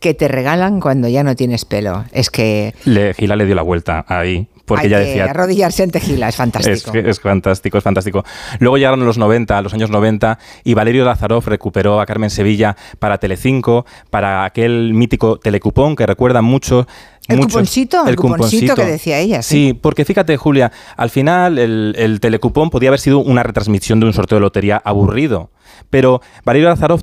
que 0.00 0.14
te 0.14 0.28
regalan 0.28 0.80
cuando 0.80 1.08
ya 1.08 1.22
no 1.22 1.34
tienes 1.36 1.64
pelo. 1.64 2.04
Es 2.12 2.30
que 2.30 2.74
Le, 2.84 3.14
Gila 3.14 3.36
le 3.36 3.46
dio 3.46 3.54
la 3.54 3.62
vuelta 3.62 4.04
ahí, 4.08 4.46
porque 4.66 4.82
hay 4.82 4.88
ella 4.88 4.98
que 5.00 5.04
decía... 5.06 5.24
arrodillarse 5.24 5.82
ante 5.82 6.00
Gila, 6.00 6.28
es 6.28 6.36
fantástico. 6.36 6.92
es 6.94 7.18
fantástico, 7.20 7.78
es 7.78 7.84
fantástico. 7.84 8.24
Luego 8.60 8.76
llegaron 8.76 9.04
los 9.06 9.16
90, 9.18 9.62
los 9.62 9.72
años 9.74 9.90
90, 9.90 10.38
y 10.64 10.74
Valerio 10.74 11.04
Lazarov 11.04 11.46
recuperó 11.46 12.00
a 12.00 12.06
Carmen 12.06 12.30
Sevilla 12.30 12.76
para 12.98 13.18
Telecinco, 13.18 13.86
para 14.10 14.44
aquel 14.44 14.92
mítico 14.94 15.38
telecupón 15.38 15.96
que 15.96 16.04
recuerdan 16.06 16.44
mucho. 16.44 16.86
¿El 17.28 17.38
muchos- 17.38 17.52
cuponcito? 17.54 18.06
El 18.06 18.16
cuponcito 18.16 18.74
que 18.76 18.84
decía 18.84 19.18
ella, 19.18 19.42
sí. 19.42 19.68
Sí, 19.68 19.72
porque 19.72 20.04
fíjate, 20.04 20.36
Julia, 20.36 20.70
al 20.96 21.10
final 21.10 21.58
el, 21.58 21.94
el 21.98 22.20
telecupón 22.20 22.70
podía 22.70 22.90
haber 22.90 23.00
sido 23.00 23.18
una 23.18 23.42
retransmisión 23.42 23.98
de 23.98 24.06
un 24.06 24.12
sorteo 24.12 24.36
de 24.36 24.42
lotería 24.42 24.80
aburrido, 24.84 25.50
pero 25.90 26.20
Valerio 26.44 26.68
Lazarov 26.68 27.00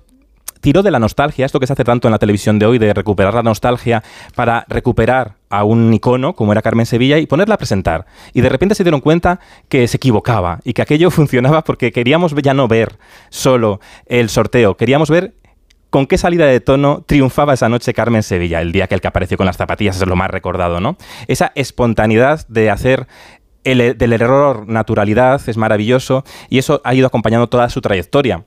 tiró 0.64 0.82
de 0.82 0.92
la 0.92 0.98
nostalgia, 0.98 1.46
esto 1.46 1.60
que 1.60 1.68
se 1.68 1.74
hace 1.74 1.84
tanto 1.84 2.08
en 2.08 2.14
la 2.14 2.20
televisión 2.20 2.58
de 2.58 2.66
hoy, 2.66 2.78
de 2.80 2.94
recuperar 2.94 3.34
la 3.34 3.44
nostalgia 3.44 4.02
para 4.34 4.66
recuperar 4.70 5.36
a 5.50 5.66
un 5.66 5.94
icono 5.94 6.34
como 6.36 6.54
era 6.54 6.62
Carmen 6.62 6.86
Sevilla 6.86 7.18
y 7.20 7.28
ponerla 7.28 7.56
a 7.56 7.58
presentar. 7.58 8.06
Y 8.34 8.40
de 8.40 8.48
repente 8.48 8.74
se 8.74 8.84
dieron 8.86 9.02
cuenta 9.02 9.42
que 9.68 9.88
se 9.90 9.98
equivocaba 9.98 10.60
y 10.64 10.72
que 10.72 10.82
aquello 10.82 11.12
funcionaba 11.12 11.64
porque 11.66 11.92
queríamos 11.92 12.34
ya 12.42 12.54
no 12.54 12.70
ver 12.70 12.98
solo 13.30 13.82
el 14.06 14.30
sorteo, 14.30 14.78
queríamos 14.78 15.10
ver 15.10 15.34
con 15.90 16.08
qué 16.08 16.18
salida 16.18 16.46
de 16.46 16.62
tono 16.62 17.04
triunfaba 17.06 17.54
esa 17.54 17.68
noche 17.70 17.94
Carmen 17.94 18.24
Sevilla, 18.24 18.62
el 18.62 18.72
día 18.72 18.88
que 18.88 18.96
el 18.96 19.02
que 19.02 19.10
apareció 19.10 19.36
con 19.38 19.46
las 19.46 19.58
zapatillas 19.58 20.02
es 20.02 20.08
lo 20.08 20.16
más 20.16 20.32
recordado, 20.32 20.80
¿no? 20.80 20.96
Esa 21.28 21.52
espontaneidad 21.56 22.48
de 22.48 22.72
hacer 22.72 23.06
el- 23.66 23.98
del 23.98 24.14
error 24.14 24.68
naturalidad 24.68 25.42
es 25.46 25.58
maravilloso 25.58 26.24
y 26.50 26.58
eso 26.58 26.82
ha 26.86 26.96
ido 26.96 27.06
acompañando 27.06 27.48
toda 27.48 27.70
su 27.70 27.82
trayectoria. 27.82 28.46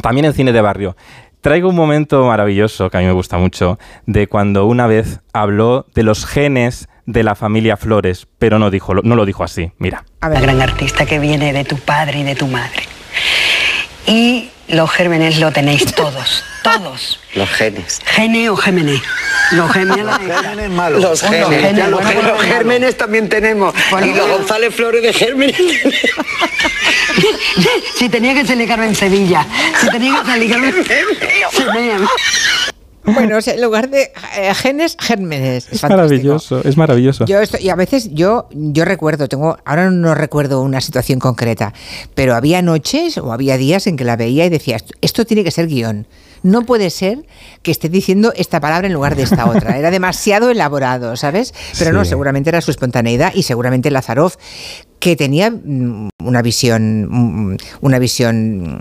También 0.00 0.24
en 0.24 0.32
cine 0.32 0.52
de 0.52 0.60
barrio. 0.62 0.96
Traigo 1.42 1.70
un 1.70 1.74
momento 1.74 2.24
maravilloso 2.24 2.88
que 2.88 2.98
a 2.98 3.00
mí 3.00 3.06
me 3.06 3.12
gusta 3.12 3.36
mucho 3.36 3.76
de 4.06 4.28
cuando 4.28 4.64
una 4.66 4.86
vez 4.86 5.18
habló 5.32 5.86
de 5.92 6.04
los 6.04 6.24
genes 6.24 6.88
de 7.04 7.24
la 7.24 7.34
familia 7.34 7.76
Flores, 7.76 8.28
pero 8.38 8.60
no, 8.60 8.70
dijo, 8.70 8.94
no 8.94 9.16
lo 9.16 9.26
dijo 9.26 9.42
así. 9.42 9.72
Mira. 9.78 10.04
A 10.20 10.28
La 10.28 10.34
ver, 10.36 10.42
gran 10.42 10.62
artista 10.62 11.04
que 11.04 11.18
viene 11.18 11.52
de 11.52 11.64
tu 11.64 11.78
padre 11.78 12.20
y 12.20 12.22
de 12.22 12.36
tu 12.36 12.46
madre. 12.46 12.84
Y 14.06 14.50
los 14.68 14.88
gérmenes 14.92 15.40
lo 15.40 15.50
tenéis 15.50 15.84
todos, 15.96 16.44
todos. 16.62 17.18
Los 17.34 17.48
genes. 17.50 18.00
Gene 18.04 18.48
o 18.48 18.56
gémene. 18.56 19.02
Los 19.50 19.72
gérmenes. 19.72 20.06
Gémenes 20.18 20.70
malos. 20.70 21.02
Los 21.02 21.22
genes. 21.22 21.88
los, 21.88 22.04
gérmenes 22.42 22.96
también 22.96 23.28
tenemos. 23.28 23.74
Bueno, 23.90 24.06
y 24.06 24.14
los. 24.14 24.28
González 24.28 24.72
Flores 24.72 25.02
de 25.02 25.12
gérmenes. 25.12 25.56
si 28.02 28.08
tenía 28.08 28.34
que 28.34 28.44
salir 28.44 28.66
Carmen 28.66 28.96
Sevilla. 28.96 29.46
Si 29.80 29.88
tenía 29.88 30.18
que 30.20 30.26
salir 30.26 30.50
Carmen 30.50 30.74
Sevilla. 31.52 31.98
bueno, 33.04 33.36
o 33.36 33.40
sea, 33.40 33.54
en 33.54 33.62
lugar 33.62 33.88
de 33.90 34.10
eh, 34.36 34.52
genes, 34.56 34.96
gérmenes. 34.98 35.68
Es 35.70 35.80
fantástico. 35.80 35.96
maravilloso, 36.08 36.64
es 36.64 36.76
maravilloso. 36.76 37.24
Yo 37.26 37.40
esto- 37.40 37.58
y 37.60 37.68
a 37.68 37.76
veces 37.76 38.10
yo, 38.12 38.48
yo 38.50 38.84
recuerdo, 38.84 39.28
tengo, 39.28 39.56
ahora 39.64 39.88
no 39.92 40.16
recuerdo 40.16 40.62
una 40.62 40.80
situación 40.80 41.20
concreta, 41.20 41.72
pero 42.16 42.34
había 42.34 42.60
noches 42.60 43.18
o 43.18 43.32
había 43.32 43.56
días 43.56 43.86
en 43.86 43.96
que 43.96 44.04
la 44.04 44.16
veía 44.16 44.46
y 44.46 44.48
decía, 44.50 44.74
esto, 44.74 44.94
esto 45.00 45.24
tiene 45.24 45.44
que 45.44 45.52
ser 45.52 45.68
guion. 45.68 46.08
No 46.42 46.62
puede 46.62 46.90
ser 46.90 47.24
que 47.62 47.70
esté 47.70 47.88
diciendo 47.88 48.32
esta 48.34 48.58
palabra 48.58 48.88
en 48.88 48.94
lugar 48.94 49.14
de 49.14 49.22
esta 49.22 49.46
otra. 49.48 49.78
Era 49.78 49.92
demasiado 49.92 50.50
elaborado, 50.50 51.14
¿sabes? 51.14 51.54
Pero 51.78 51.92
no, 51.92 52.04
seguramente 52.04 52.50
era 52.50 52.60
su 52.60 52.72
espontaneidad 52.72 53.32
y 53.32 53.44
seguramente 53.44 53.92
Lazarov, 53.92 54.32
que 55.02 55.16
tenía 55.16 55.50
mm, 55.50 56.10
una 56.24 56.42
visión, 56.42 57.08
mm, 57.10 57.56
una 57.80 57.98
visión 57.98 58.80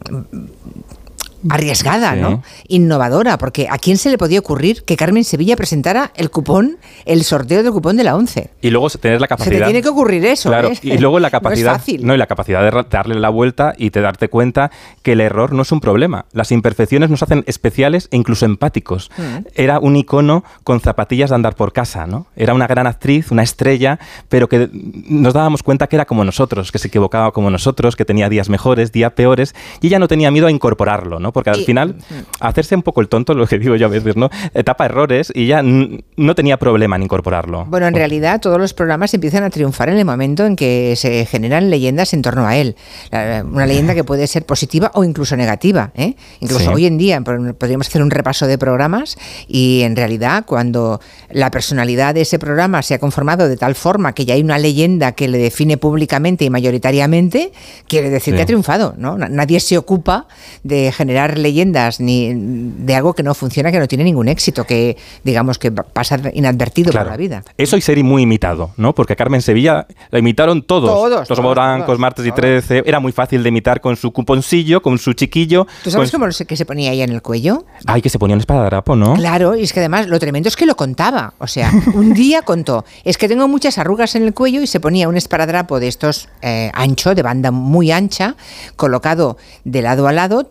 arriesgada, 1.49 2.13
Sí. 2.13 2.19
¿no? 2.21 2.43
Innovadora, 2.67 3.37
porque 3.37 3.67
¿a 3.69 3.77
quién 3.77 3.97
se 3.97 4.09
le 4.09 4.17
podía 4.17 4.39
ocurrir 4.39 4.83
que 4.83 4.95
Carmen 4.97 5.23
Sevilla 5.23 5.55
presentara 5.55 6.11
el 6.15 6.29
cupón, 6.29 6.77
el 7.05 7.23
sorteo 7.23 7.63
del 7.63 7.71
cupón 7.71 7.97
de 7.97 8.03
la 8.03 8.15
11? 8.15 8.49
Y 8.61 8.69
luego 8.69 8.89
tener 8.89 9.19
la 9.21 9.25
Se 9.27 9.35
te 9.35 9.37
capacidad. 9.37 9.65
tiene 9.65 9.81
que 9.81 9.89
ocurrir 9.89 10.25
eso, 10.25 10.49
Claro, 10.49 10.69
¿eh? 10.69 10.79
y 10.81 10.97
luego 10.97 11.19
la 11.19 11.29
No 11.31 11.37
es 11.37 11.41
capacidad. 11.43 11.73
fácil. 11.73 12.01
y 12.01 12.17
la 12.17 12.27
capacidad 12.27 12.63
de 12.63 12.83
darle 12.89 13.15
la 13.15 13.29
vuelta 13.29 13.73
y 13.77 13.89
de 13.89 14.01
darte 14.01 14.27
cuenta 14.29 14.71
que 15.03 15.13
el 15.13 15.21
error 15.21 15.53
no 15.53 15.61
es 15.63 15.71
un 15.71 15.79
problema. 15.79 16.25
Las 16.33 16.51
imperfecciones 16.51 17.09
nos 17.09 17.23
hacen 17.23 17.43
especiales 17.47 18.07
e 18.11 18.17
incluso 18.17 18.45
empáticos. 18.45 19.09
Mm. 19.17 19.47
Era 19.55 19.79
un 19.79 19.95
icono 19.95 20.43
con 20.63 20.79
zapatillas 20.79 21.29
de 21.29 21.35
andar 21.35 21.55
por 21.55 21.73
casa, 21.73 22.05
¿no? 22.07 22.27
Era 22.35 22.53
una 22.53 22.67
gran 22.67 22.87
actriz, 22.87 23.31
una 23.31 23.43
estrella, 23.43 23.99
pero 24.29 24.47
que 24.49 24.69
nos 24.73 25.33
dábamos 25.33 25.63
cuenta 25.63 25.87
que 25.87 25.95
era 25.95 26.05
como 26.05 26.23
nosotros, 26.23 26.71
que 26.71 26.79
se 26.79 26.87
equivocaba 26.89 27.31
como 27.31 27.49
nosotros, 27.49 27.95
que 27.95 28.05
tenía 28.05 28.29
días 28.29 28.49
mejores, 28.49 28.91
días 28.91 29.13
peores, 29.13 29.55
y 29.81 29.87
ella 29.87 29.99
no 29.99 30.07
tenía 30.07 30.31
miedo 30.31 30.47
a 30.47 30.51
incorporarlo, 30.51 31.19
¿no? 31.19 31.30
Porque 31.31 31.49
al 31.49 31.61
Y- 31.61 31.65
final, 31.65 31.95
hacerse 32.39 32.75
un 32.75 32.83
poco 32.83 33.01
el 33.01 33.07
tonto, 33.09 33.33
lo 33.33 33.47
que 33.47 33.59
digo 33.59 33.75
yo 33.75 33.87
a 33.87 33.89
veces, 33.89 34.15
¿no? 34.15 34.29
Eh, 34.53 34.63
Tapa 34.63 34.85
errores 34.85 35.31
y 35.35 35.47
ya 35.47 35.61
no 35.63 36.35
tenía 36.35 36.57
problema 36.57 36.95
en 36.95 37.03
incorporarlo. 37.03 37.65
Bueno, 37.65 37.87
en 37.87 37.93
realidad 37.93 38.39
todos 38.41 38.57
los 38.59 38.73
programas 38.73 39.13
empiezan 39.13 39.43
a 39.43 39.49
triunfar 39.49 39.89
en 39.89 39.97
el 39.97 40.05
momento 40.05 40.45
en 40.45 40.55
que 40.55 40.95
se 40.95 41.25
generan 41.25 41.69
leyendas 41.69 42.13
en 42.13 42.21
torno 42.21 42.47
a 42.47 42.55
él. 42.57 42.75
Una 43.11 43.65
leyenda 43.65 43.93
que 43.93 44.03
puede 44.03 44.25
ser 44.27 44.45
positiva 44.45 44.91
o 44.93 45.03
incluso 45.03 45.35
negativa. 45.35 45.91
¿eh? 45.95 46.15
Incluso 46.39 46.61
Sí. 46.65 46.67
hoy 46.73 46.85
en 46.85 46.97
día 46.97 47.21
podríamos 47.21 47.87
hacer 47.87 48.01
un 48.01 48.09
repaso 48.11 48.47
de 48.47 48.57
programas 48.57 49.17
y 49.47 49.81
en 49.83 49.95
realidad 49.95 50.43
cuando 50.45 50.99
la 51.29 51.51
personalidad 51.51 52.15
de 52.15 52.21
ese 52.21 52.39
programa 52.39 52.81
se 52.81 52.95
ha 52.95 52.99
conformado 52.99 53.47
de 53.47 53.57
tal 53.57 53.75
forma 53.75 54.13
que 54.13 54.25
ya 54.25 54.33
hay 54.33 54.41
una 54.41 54.57
leyenda 54.57 55.11
que 55.11 55.27
le 55.27 55.37
define 55.37 55.77
públicamente 55.77 56.45
y 56.45 56.49
mayoritariamente, 56.49 57.51
quiere 57.87 58.09
decir 58.09 58.33
Sí. 58.33 58.37
que 58.37 58.41
ha 58.43 58.45
triunfado. 58.45 58.95
¿no? 58.97 59.17
Na- 59.17 59.29
Nadie 59.29 59.59
se 59.59 59.77
ocupa 59.77 60.27
de 60.63 60.91
generar 60.91 61.20
leyendas 61.27 61.99
ni 61.99 62.31
de 62.33 62.95
algo 62.95 63.13
que 63.13 63.23
no 63.23 63.33
funciona, 63.33 63.71
que 63.71 63.79
no 63.79 63.87
tiene 63.87 64.03
ningún 64.03 64.27
éxito, 64.27 64.65
que 64.65 64.97
digamos 65.23 65.57
que 65.59 65.71
pa- 65.71 65.83
pasa 65.83 66.19
inadvertido 66.33 66.91
por 66.91 67.05
la 67.05 67.17
vida. 67.17 67.43
Eso 67.57 67.77
y 67.77 67.81
ser 67.81 68.01
muy 68.03 68.23
imitado, 68.23 68.71
¿no? 68.77 68.95
Porque 68.95 69.13
a 69.13 69.15
Carmen 69.15 69.41
Sevilla 69.41 69.85
la 70.09 70.19
imitaron 70.19 70.61
todos. 70.63 70.89
Todos, 70.89 71.19
Los 71.19 71.27
todos, 71.27 71.41
morancos, 71.43 71.85
todos, 71.87 71.99
martes 71.99 72.25
y 72.25 72.29
todos. 72.29 72.41
13. 72.41 72.83
Era 72.85 72.99
muy 72.99 73.11
fácil 73.11 73.43
de 73.43 73.49
imitar 73.49 73.81
con 73.81 73.95
su 73.95 74.11
cuponcillo, 74.11 74.81
con 74.81 74.97
su 74.97 75.13
chiquillo. 75.13 75.67
¿Tú 75.83 75.91
sabes 75.91 76.11
cómo 76.11 76.31
se- 76.31 76.45
que 76.45 76.55
se 76.55 76.65
ponía 76.65 76.91
ella 76.91 77.03
en 77.03 77.11
el 77.11 77.21
cuello? 77.21 77.65
Ay, 77.85 78.01
que 78.01 78.09
se 78.09 78.17
ponía 78.17 78.35
un 78.35 78.39
espadadrapo, 78.39 78.95
¿no? 78.95 79.13
Claro, 79.15 79.55
y 79.55 79.63
es 79.63 79.73
que 79.73 79.79
además 79.79 80.07
lo 80.07 80.17
tremendo 80.19 80.49
es 80.49 80.55
que 80.55 80.65
lo 80.65 80.75
contaba. 80.75 81.33
O 81.39 81.47
sea, 81.47 81.71
un 81.93 82.13
día 82.13 82.41
contó, 82.41 82.85
es 83.03 83.17
que 83.17 83.27
tengo 83.27 83.47
muchas 83.47 83.77
arrugas 83.77 84.15
en 84.15 84.23
el 84.23 84.33
cuello 84.33 84.61
y 84.61 84.67
se 84.67 84.79
ponía 84.79 85.07
un 85.09 85.17
esparadrapo 85.17 85.79
de 85.79 85.87
estos 85.89 86.29
eh, 86.41 86.71
ancho, 86.73 87.13
de 87.13 87.21
banda 87.21 87.51
muy 87.51 87.91
ancha, 87.91 88.35
colocado 88.75 89.37
de 89.63 89.81
lado 89.81 90.07
a 90.07 90.11
lado 90.13 90.49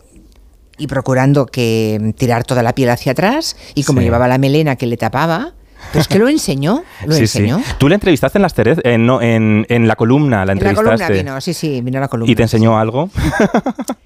y 0.77 0.87
procurando 0.87 1.45
que 1.45 1.97
mm, 2.01 2.09
tirar 2.11 2.43
toda 2.43 2.63
la 2.63 2.73
piel 2.73 2.89
hacia 2.89 3.11
atrás 3.13 3.55
y 3.75 3.83
como 3.83 3.99
Sí. 3.99 4.05
llevaba 4.05 4.27
la 4.27 4.37
melena 4.37 4.75
que 4.75 4.85
le 4.87 4.97
tapaba, 4.97 5.53
pero 5.91 6.01
es 6.01 6.07
que 6.07 6.19
lo 6.19 6.27
enseñó, 6.29 6.83
lo 7.05 7.13
sí, 7.13 7.27
sí. 7.27 7.39
enseñó. 7.39 7.61
Tú 7.77 7.87
le 7.89 7.95
entrevistaste 7.95 8.37
en 8.37 8.41
las 8.43 8.53
Terez, 8.53 8.79
en, 8.83 9.05
no, 9.05 9.21
en, 9.21 9.65
en 9.69 9.87
la 9.87 9.95
columna, 9.95 10.45
la 10.45 10.51
En 10.53 10.59
la 10.59 10.69
entrevistaste. 10.69 11.05
columna 11.05 11.31
vino, 11.31 11.41
sí, 11.41 11.53
sí, 11.53 11.81
vino 11.81 11.97
a 11.97 12.01
la 12.01 12.07
columna. 12.07 12.31
¿Y 12.31 12.35
te 12.35 12.43
enseñó 12.43 12.77
algo? 12.77 13.09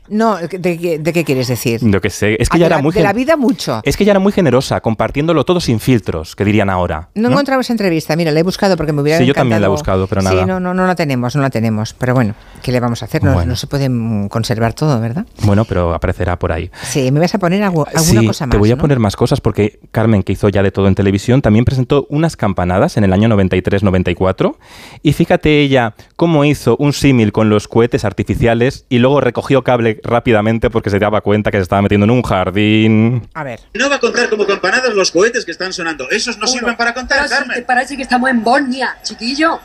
No, 0.07 0.37
¿de, 0.37 0.47
qué- 0.77 0.99
de 0.99 1.13
qué 1.13 1.23
quieres 1.23 1.47
decir? 1.47 1.79
Yo 1.81 1.99
que 1.99 2.11
sé. 2.11 2.37
Es 2.39 2.47
que 2.47 2.57
Ah, 2.57 2.59
ya 2.59 2.65
de 2.65 2.67
era 2.67 2.75
la- 2.75 2.81
muy 2.83 2.93
de 2.93 3.01
la 3.01 3.11
vida 3.11 3.35
mucho. 3.37 3.81
Es 3.83 3.97
que 3.97 4.03
ella 4.03 4.11
era 4.11 4.19
muy 4.19 4.31
generosa, 4.31 4.79
compartiéndolo 4.79 5.43
todo 5.45 5.59
sin 5.59 5.79
filtros, 5.79 6.35
que 6.35 6.45
dirían 6.45 6.69
ahora. 6.69 7.09
No, 7.15 7.29
encontramos 7.29 7.67
entrevista, 7.71 8.15
mira, 8.15 8.31
la 8.31 8.39
he 8.39 8.43
buscado 8.43 8.77
porque 8.77 8.93
me 8.93 9.01
hubiera 9.01 9.17
Sí, 9.17 9.25
yo 9.25 9.33
también 9.33 9.61
la 9.61 9.65
he 9.65 9.69
encantado- 9.69 9.71
buscado, 9.71 10.07
pero 10.07 10.21
Sí, 10.21 10.27
nada. 10.27 10.45
no, 10.45 10.59
no, 10.59 10.75
no 10.75 10.85
la 10.85 10.93
tenemos, 10.93 11.35
no 11.35 11.41
la 11.41 11.49
tenemos. 11.49 11.95
Pero 11.95 12.13
bueno, 12.13 12.35
¿qué 12.61 12.71
le 12.71 12.79
vamos 12.79 13.01
a 13.01 13.05
hacer? 13.05 13.23
No, 13.23 13.33
Bueno. 13.33 13.49
no 13.49 13.55
se 13.55 13.65
puede 13.65 13.89
conservar 14.29 14.73
todo, 14.73 15.01
¿verdad? 15.01 15.25
Bueno, 15.41 15.65
pero 15.65 15.91
aparecerá 15.95 16.37
por 16.37 16.51
ahí. 16.51 16.69
Sí, 16.83 17.11
me 17.11 17.19
vas 17.19 17.33
a 17.33 17.39
poner 17.39 17.63
algo- 17.63 17.87
alguna 17.87 18.21
sí, 18.21 18.27
cosa 18.27 18.45
más. 18.45 18.51
te 18.51 18.57
voy 18.59 18.69
a 18.71 18.75
¿no? 18.75 18.81
poner 18.81 18.99
más 18.99 19.15
cosas 19.15 19.41
porque 19.41 19.79
Carmen, 19.91 20.21
que 20.21 20.33
hizo 20.33 20.49
ya 20.49 20.61
de 20.61 20.69
todo 20.69 20.87
en 20.87 20.93
televisión, 20.93 21.41
también 21.41 21.64
presentó 21.65 22.05
unas 22.09 22.37
campanadas 22.37 22.95
en 22.97 23.03
el 23.03 23.11
año 23.13 23.27
93-94. 23.29 24.55
Y 25.03 25.13
fíjate 25.13 25.61
ella 25.61 25.95
cómo 26.15 26.45
hizo 26.45 26.77
un 26.77 26.93
símil 26.93 27.31
con 27.31 27.49
los 27.49 27.67
cohetes 27.67 28.05
artificiales 28.05 28.85
y 28.89 28.99
luego 28.99 29.19
recogió 29.21 29.63
cable 29.63 29.99
rápidamente 30.03 30.69
porque 30.69 30.89
se 30.89 30.99
daba 30.99 31.21
cuenta 31.21 31.51
que 31.51 31.57
se 31.57 31.63
estaba 31.63 31.81
metiendo 31.81 32.05
en 32.05 32.11
un 32.11 32.21
jardín. 32.21 33.27
A 33.33 33.43
ver. 33.43 33.59
No 33.73 33.89
va 33.89 33.95
a 33.95 33.99
contar 33.99 34.29
como 34.29 34.45
campanadas 34.45 34.93
los 34.93 35.11
cohetes 35.11 35.43
que 35.45 35.51
están 35.51 35.73
sonando. 35.73 36.09
Esos 36.09 36.37
no 36.37 36.47
sirven 36.47 36.75
para 36.77 36.93
contar, 36.93 37.17
Parece- 37.19 37.35
Carmen. 37.35 37.63
Parece 37.67 37.95
que 37.97 38.03
estamos 38.03 38.29
en 38.29 38.43
Bosnia, 38.43 38.97
chiquillo. 39.03 39.59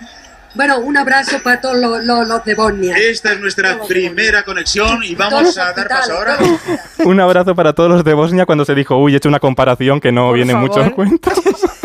Bueno, 0.57 0.80
un 0.80 0.97
abrazo 0.97 1.37
para 1.45 1.61
todos 1.61 1.76
los, 1.76 2.04
los- 2.04 2.26
los 2.26 2.45
de 2.45 2.54
Bosnia. 2.57 2.97
Esta 2.99 3.33
es 3.33 3.40
nuestra 3.40 3.78
primera 3.87 4.42
conexión 4.42 5.04
y 5.04 5.14
vamos 5.14 5.57
a 5.57 5.73
dar 5.73 5.87
paso 5.88 6.12
ahora. 6.14 6.37
Un 7.04 7.21
abrazo 7.21 7.54
para 7.54 7.73
todos 7.73 7.88
los 7.88 8.02
de 8.04 8.14
Bosnia 8.14 8.47
cuando 8.47 8.64
se 8.64 8.75
dijo, 8.75 8.97
uy, 8.97 9.14
he 9.14 9.19
hecho 9.19 9.28
una 9.28 9.38
comparación 9.38 10.00
que 10.00 10.11
no 10.11 10.26
Por 10.26 10.35
viene 10.37 10.54
mucho 10.57 10.80
a 10.80 10.85
favor. 10.90 10.95
cuenta. 10.95 11.30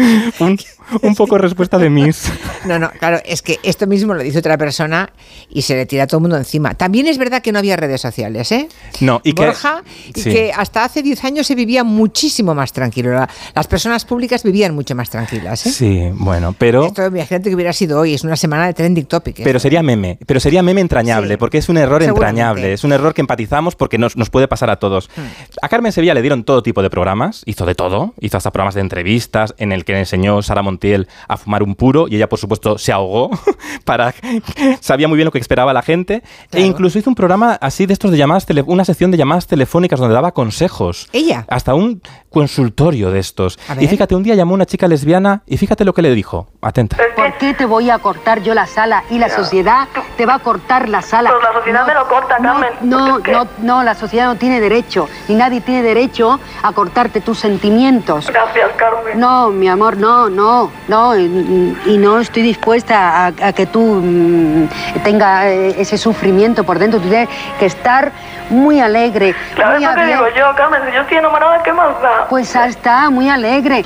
un, 0.00 0.56
un 1.02 1.14
poco 1.14 1.38
respuesta 1.38 1.78
de 1.78 1.90
Miss. 1.90 2.30
No, 2.66 2.78
no, 2.78 2.90
claro, 2.90 3.20
es 3.24 3.40
que 3.40 3.58
esto 3.62 3.86
mismo 3.86 4.12
lo 4.12 4.22
dice 4.22 4.38
otra 4.40 4.58
persona 4.58 5.10
y 5.48 5.62
se 5.62 5.74
le 5.76 5.86
tira 5.86 6.02
a 6.02 6.06
todo 6.06 6.18
el 6.18 6.22
mundo 6.22 6.36
encima. 6.36 6.74
También 6.74 7.06
es 7.06 7.16
verdad 7.16 7.40
que 7.40 7.52
no 7.52 7.58
había 7.58 7.74
redes 7.74 8.02
sociales, 8.02 8.52
¿eh? 8.52 8.68
No, 9.00 9.22
y 9.24 9.32
que- 9.32 9.46
Borja, 9.46 9.82
y 10.14 10.20
sí. 10.20 10.30
que 10.30 10.52
hasta 10.54 10.84
hace 10.84 11.02
10 11.02 11.24
años 11.24 11.46
se 11.46 11.54
vivía 11.54 11.84
muchísimo 11.84 12.54
más 12.54 12.74
tranquilo. 12.74 13.12
La- 13.12 13.30
Las 13.54 13.66
personas 13.66 14.04
públicas 14.04 14.42
vivían 14.42 14.74
mucho 14.74 14.94
más 14.94 15.08
tranquilas, 15.08 15.64
¿eh? 15.66 15.70
Sí, 15.72 16.10
bueno, 16.12 16.54
pero... 16.58 16.84
Esto, 16.84 17.06
imagínate 17.06 17.48
que 17.48 17.54
hubiera 17.54 17.72
sido 17.72 17.98
hoy, 18.00 18.12
es 18.12 18.24
una 18.24 18.36
semana 18.36 18.66
de 18.66 18.74
trending 18.74 19.06
topic. 19.06 19.38
¿eh? 19.38 19.42
Pero 19.44 19.58
sería 19.58 19.82
meme, 19.82 20.18
pero 20.26 20.38
sería 20.38 20.62
meme 20.62 20.82
entrañable, 20.82 21.34
Sí, 21.34 21.36
porque 21.38 21.56
es 21.58 21.68
un 21.70 21.78
error 21.78 22.02
entrañable, 22.02 22.74
es 22.74 22.84
un 22.84 22.92
error 22.92 23.14
que 23.14 23.22
empatizamos 23.22 23.74
porque 23.74 23.96
nos, 23.96 24.18
nos 24.18 24.28
puede 24.28 24.48
pasar 24.48 24.68
a 24.68 24.76
todos. 24.76 25.08
Hmm. 25.16 25.22
A 25.62 25.68
Carmen 25.70 25.92
Sevilla 25.92 26.12
le 26.12 26.20
dieron 26.20 26.44
todo 26.44 26.62
tipo 26.62 26.82
de 26.82 26.90
programas, 26.90 27.42
hizo 27.46 27.64
de 27.64 27.74
todo, 27.74 28.12
hizo 28.20 28.36
hasta 28.36 28.50
programas 28.50 28.74
de 28.74 28.82
entrevistas 28.82 29.54
en 29.56 29.72
el 29.72 29.86
que 29.86 29.98
enseñó 29.98 30.42
Sara 30.42 30.60
Montero 30.60 30.79
Montiel 30.80 31.08
a 31.28 31.36
fumar 31.36 31.62
un 31.62 31.74
puro 31.74 32.06
y 32.08 32.16
ella, 32.16 32.28
por 32.28 32.38
supuesto, 32.38 32.78
se 32.78 32.90
ahogó. 32.92 33.30
para 33.84 34.14
Sabía 34.80 35.08
muy 35.08 35.16
bien 35.16 35.26
lo 35.26 35.30
que 35.32 35.38
esperaba 35.38 35.72
la 35.72 35.82
gente. 35.82 36.22
E 36.52 36.60
incluso 36.62 36.98
hizo 36.98 37.10
un 37.10 37.14
programa 37.14 37.58
así 37.60 37.84
de 37.86 37.92
estos 37.92 38.10
de 38.10 38.16
llamadas, 38.16 38.46
tele- 38.46 38.64
una 38.66 38.84
sección 38.84 39.10
de 39.10 39.18
llamadas 39.18 39.46
telefónicas 39.46 40.00
donde 40.00 40.14
daba 40.14 40.32
consejos. 40.32 41.08
¿Ella? 41.12 41.44
Hasta 41.48 41.74
un 41.74 42.00
consultorio 42.30 43.10
de 43.10 43.18
estos. 43.18 43.58
A 43.68 43.80
Y 43.82 43.86
fíjate, 43.88 44.14
un 44.14 44.22
día 44.22 44.34
llamó 44.34 44.54
una 44.54 44.64
chica 44.66 44.88
lesbiana 44.88 45.42
y 45.46 45.56
fíjate 45.58 45.84
lo 45.84 45.92
que 45.92 46.02
le 46.02 46.14
dijo. 46.14 46.48
Atenta. 46.62 46.96
¿Por 47.16 47.36
qué 47.38 47.52
te 47.54 47.66
voy 47.66 47.90
a 47.90 47.98
cortar 47.98 48.42
yo 48.42 48.54
la 48.54 48.66
sala 48.66 49.04
y 49.10 49.18
la 49.18 49.28
sociedad 49.28 49.88
te 50.16 50.24
va 50.26 50.34
a 50.36 50.38
cortar 50.38 50.88
la 50.88 51.02
sala? 51.02 51.30
Pues 51.30 51.42
la 51.42 51.52
sociedad 51.58 51.86
me 51.86 51.94
lo 51.94 52.08
corta, 52.08 52.36
Carmen. 52.40 52.70
No, 52.82 53.18
no, 53.18 53.46
no, 53.58 53.82
la 53.82 53.94
sociedad 53.94 54.26
no 54.26 54.36
tiene 54.36 54.60
derecho, 54.60 55.08
ni 55.28 55.34
nadie 55.34 55.60
tiene 55.60 55.82
derecho 55.82 56.38
a 56.62 56.72
cortarte 56.72 57.20
tus 57.20 57.38
sentimientos. 57.38 58.28
Gracias, 58.30 58.70
Carmen. 58.76 59.18
No, 59.18 59.50
mi 59.50 59.68
amor, 59.68 59.96
no, 59.96 60.28
no, 60.30 60.69
no, 60.88 61.16
y, 61.16 61.76
y 61.86 61.98
no 61.98 62.18
estoy 62.20 62.42
dispuesta 62.42 63.26
a, 63.26 63.26
a 63.26 63.52
que 63.52 63.66
tú 63.66 63.80
mm, 63.80 64.68
tenga 65.04 65.48
eh, 65.48 65.74
ese 65.80 65.96
sufrimiento 65.96 66.64
por 66.64 66.78
dentro. 66.78 67.00
Tú 67.00 67.08
tienes 67.08 67.28
que 67.58 67.66
estar 67.66 68.12
muy 68.50 68.80
alegre, 68.80 69.34
Claro, 69.54 69.76
muy 69.76 69.84
eso 69.84 69.94
te 69.94 70.00
abierta. 70.00 70.24
digo 70.24 70.36
yo, 70.36 70.56
Carmen. 70.56 70.80
Si 70.88 70.94
yo 70.94 71.02
estoy 71.02 71.16
enamorada, 71.18 71.62
¿qué 71.62 71.72
más 71.72 72.00
da? 72.02 72.26
Pues 72.28 72.54
está 72.56 73.08
muy 73.10 73.28
alegre. 73.28 73.84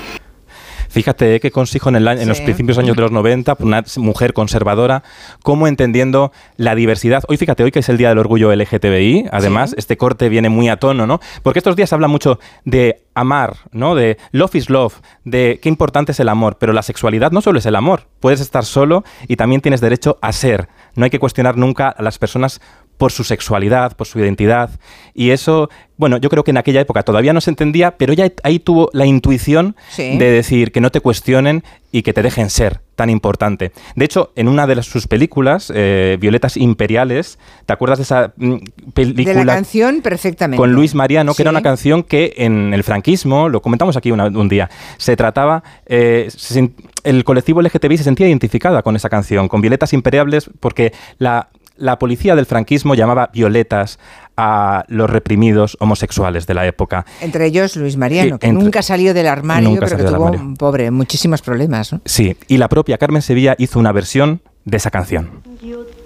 Fíjate 0.95 1.35
eh, 1.35 1.41
qué 1.41 1.51
consigo 1.51 1.89
en, 1.89 1.97
el 1.97 2.07
en 2.07 2.29
los 2.29 2.41
principios 2.41 2.79
años 2.79 2.95
de 2.95 3.03
los 3.03 3.11
90, 3.11 3.57
por 3.57 3.67
una 3.67 3.83
mujer 3.97 4.33
conservadora, 4.33 5.03
cómo 5.43 5.67
entendiendo 5.67 6.31
la 6.57 6.77
diversidad. 6.77 7.25
Hoy, 7.27 7.37
fíjate, 7.37 7.65
hoy 7.65 7.73
que 7.73 7.81
es 7.81 7.89
el 7.89 7.97
Día 7.97 8.11
del 8.11 8.19
Orgullo 8.19 8.55
LGTBI, 8.55 9.27
además, 9.33 9.75
este 9.77 9.97
corte 9.97 10.29
viene 10.29 10.51
muy 10.51 10.69
a 10.69 10.77
tono, 10.77 11.05
¿no? 11.05 11.19
Porque 11.43 11.59
estos 11.59 11.75
días 11.75 11.89
se 11.89 11.97
habla 11.97 12.07
mucho 12.07 12.39
de 12.65 13.03
amar, 13.15 13.57
¿no? 13.73 13.97
De 13.97 14.19
love 14.31 14.55
is 14.55 14.71
love, 14.71 15.01
de 15.25 15.59
qué 15.61 15.69
importante 15.69 16.13
es 16.13 16.21
el 16.21 16.29
amor, 16.29 16.59
pero 16.61 16.73
la 16.73 16.83
sexualidad 16.83 17.33
no 17.33 17.41
solo 17.41 17.59
es 17.59 17.67
el 17.67 17.75
amor, 17.75 18.07
puedes 18.21 18.41
estar 18.41 18.65
solo 18.65 19.03
y 19.27 19.35
también 19.35 19.63
tienes 19.63 19.81
derecho 19.81 20.19
a 20.23 20.31
ser. 20.31 20.69
No 20.95 21.03
hay 21.03 21.11
que 21.11 21.19
cuestionar 21.19 21.57
nunca 21.57 21.89
a 21.89 22.03
las 22.05 22.19
personas 22.19 22.61
por 23.05 23.13
su 23.13 23.23
sexualidad, 23.23 23.95
por 23.99 24.07
su 24.07 24.19
identidad. 24.19 24.71
Y 25.13 25.29
eso, 25.29 25.69
bueno, 25.99 26.17
yo 26.17 26.31
creo 26.31 26.43
que 26.43 26.53
en 26.53 26.57
aquella 26.57 26.81
época 26.81 27.03
todavía 27.03 27.35
no 27.35 27.43
se 27.43 27.51
entendía, 27.51 27.99
pero 27.99 28.15
ella 28.15 28.33
ahí 28.45 28.59
tuvo 28.59 28.89
la 28.95 29.05
intuición 29.05 29.77
Sí. 29.91 30.17
de 30.17 30.31
decir 30.31 30.73
que 30.73 30.81
no 30.81 30.89
te 30.91 31.03
cuestionen 31.03 31.63
y 31.93 32.01
que 32.01 32.15
te 32.15 32.23
dejen 32.23 32.49
ser, 32.49 32.81
tan 32.97 33.11
importante. 33.11 33.73
De 33.95 34.07
hecho, 34.07 34.33
en 34.37 34.49
una 34.49 34.67
de 34.67 34.77
las- 34.77 34.87
sus 34.87 35.07
películas, 35.07 35.71
eh, 35.75 36.17
Violetas 36.19 36.57
Imperiales, 36.57 37.39
¿te 37.67 37.75
acuerdas 37.75 37.99
de 37.99 38.05
esa 38.05 38.33
mm, 38.39 38.55
película? 38.95 39.35
De 39.41 39.45
la 39.45 39.55
canción 39.55 40.01
perfectamente. 40.01 40.57
con 40.59 40.73
Luis 40.73 40.95
Mariano, 40.95 41.35
que 41.35 41.43
era 41.43 41.51
Sí. 41.51 41.55
una 41.57 41.63
canción 41.63 42.03
que 42.05 42.33
en 42.39 42.73
el 42.73 42.85
franquismo, 42.85 43.51
lo 43.51 43.61
comentamos 43.61 43.99
aquí 43.99 44.13
una- 44.13 44.29
un 44.29 44.49
día, 44.49 44.71
se 44.97 45.15
trataba, 45.15 45.63
eh, 45.85 46.29
se 46.35 46.71
el 47.05 47.23
colectivo 47.25 47.61
LGTBI 47.61 47.99
se 47.99 48.05
sentía 48.05 48.27
identificada 48.29 48.81
con 48.83 48.97
esa 48.97 49.11
canción, 49.11 49.47
con 49.49 49.61
Violetas 49.61 49.93
Imperiales, 49.93 50.49
porque 50.59 50.95
la, 51.19 51.51
la 51.77 51.99
policía 51.99 52.35
del 52.37 52.47
franquismo 52.47 52.95
llamaba 52.95 53.31
violetas 53.33 53.99
a 54.37 54.85
los 54.89 55.09
reprimidos 55.11 55.77
homosexuales 55.81 56.47
de 56.47 56.55
la 56.55 56.67
época. 56.67 57.05
Entre 57.21 57.47
ellos 57.47 57.77
Luis 57.77 57.97
Mariano, 57.97 58.35
Sí, 58.37 58.39
que 58.41 58.47
entre- 58.49 58.65
nunca 58.65 58.83
salió 58.83 59.15
del 59.15 59.27
armario, 59.29 59.71
Nunca 59.71 59.87
pero 59.87 59.97
que 59.99 60.05
tuvo, 60.05 60.27
armario. 60.27 60.55
pobre, 60.59 60.91
muchísimos 60.91 61.41
problemas. 61.43 61.93
¿no? 61.93 62.01
Sí, 62.05 62.37
y 62.49 62.57
la 62.59 62.69
propia 62.69 62.99
Carmen 62.99 63.23
Sevilla 63.23 63.55
hizo 63.59 63.79
una 63.79 63.93
versión 63.93 64.41
de 64.65 64.77
esa 64.77 64.91
canción. 64.91 65.43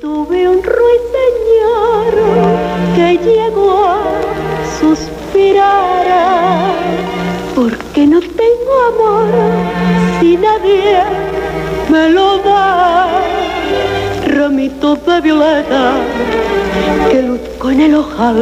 Tuve 0.01 0.49
un 0.49 0.61
ruiseñor 0.63 2.15
que 2.97 3.19
llegó 3.25 3.87
a 3.87 4.01
suspirar 4.81 6.77
porque 7.55 8.07
no 8.07 8.21
tengo 8.21 8.73
amor 8.95 9.29
si 10.21 10.37
nadie 10.37 11.03
me 11.91 12.11
lo 12.11 12.39
da. 12.39 13.09
Ramitos 14.49 15.05
de 15.05 15.21
violeta 15.21 15.93
que 17.11 17.21
luzco 17.21 17.69
en 17.71 17.81
el 17.83 17.95
ojal. 17.97 18.39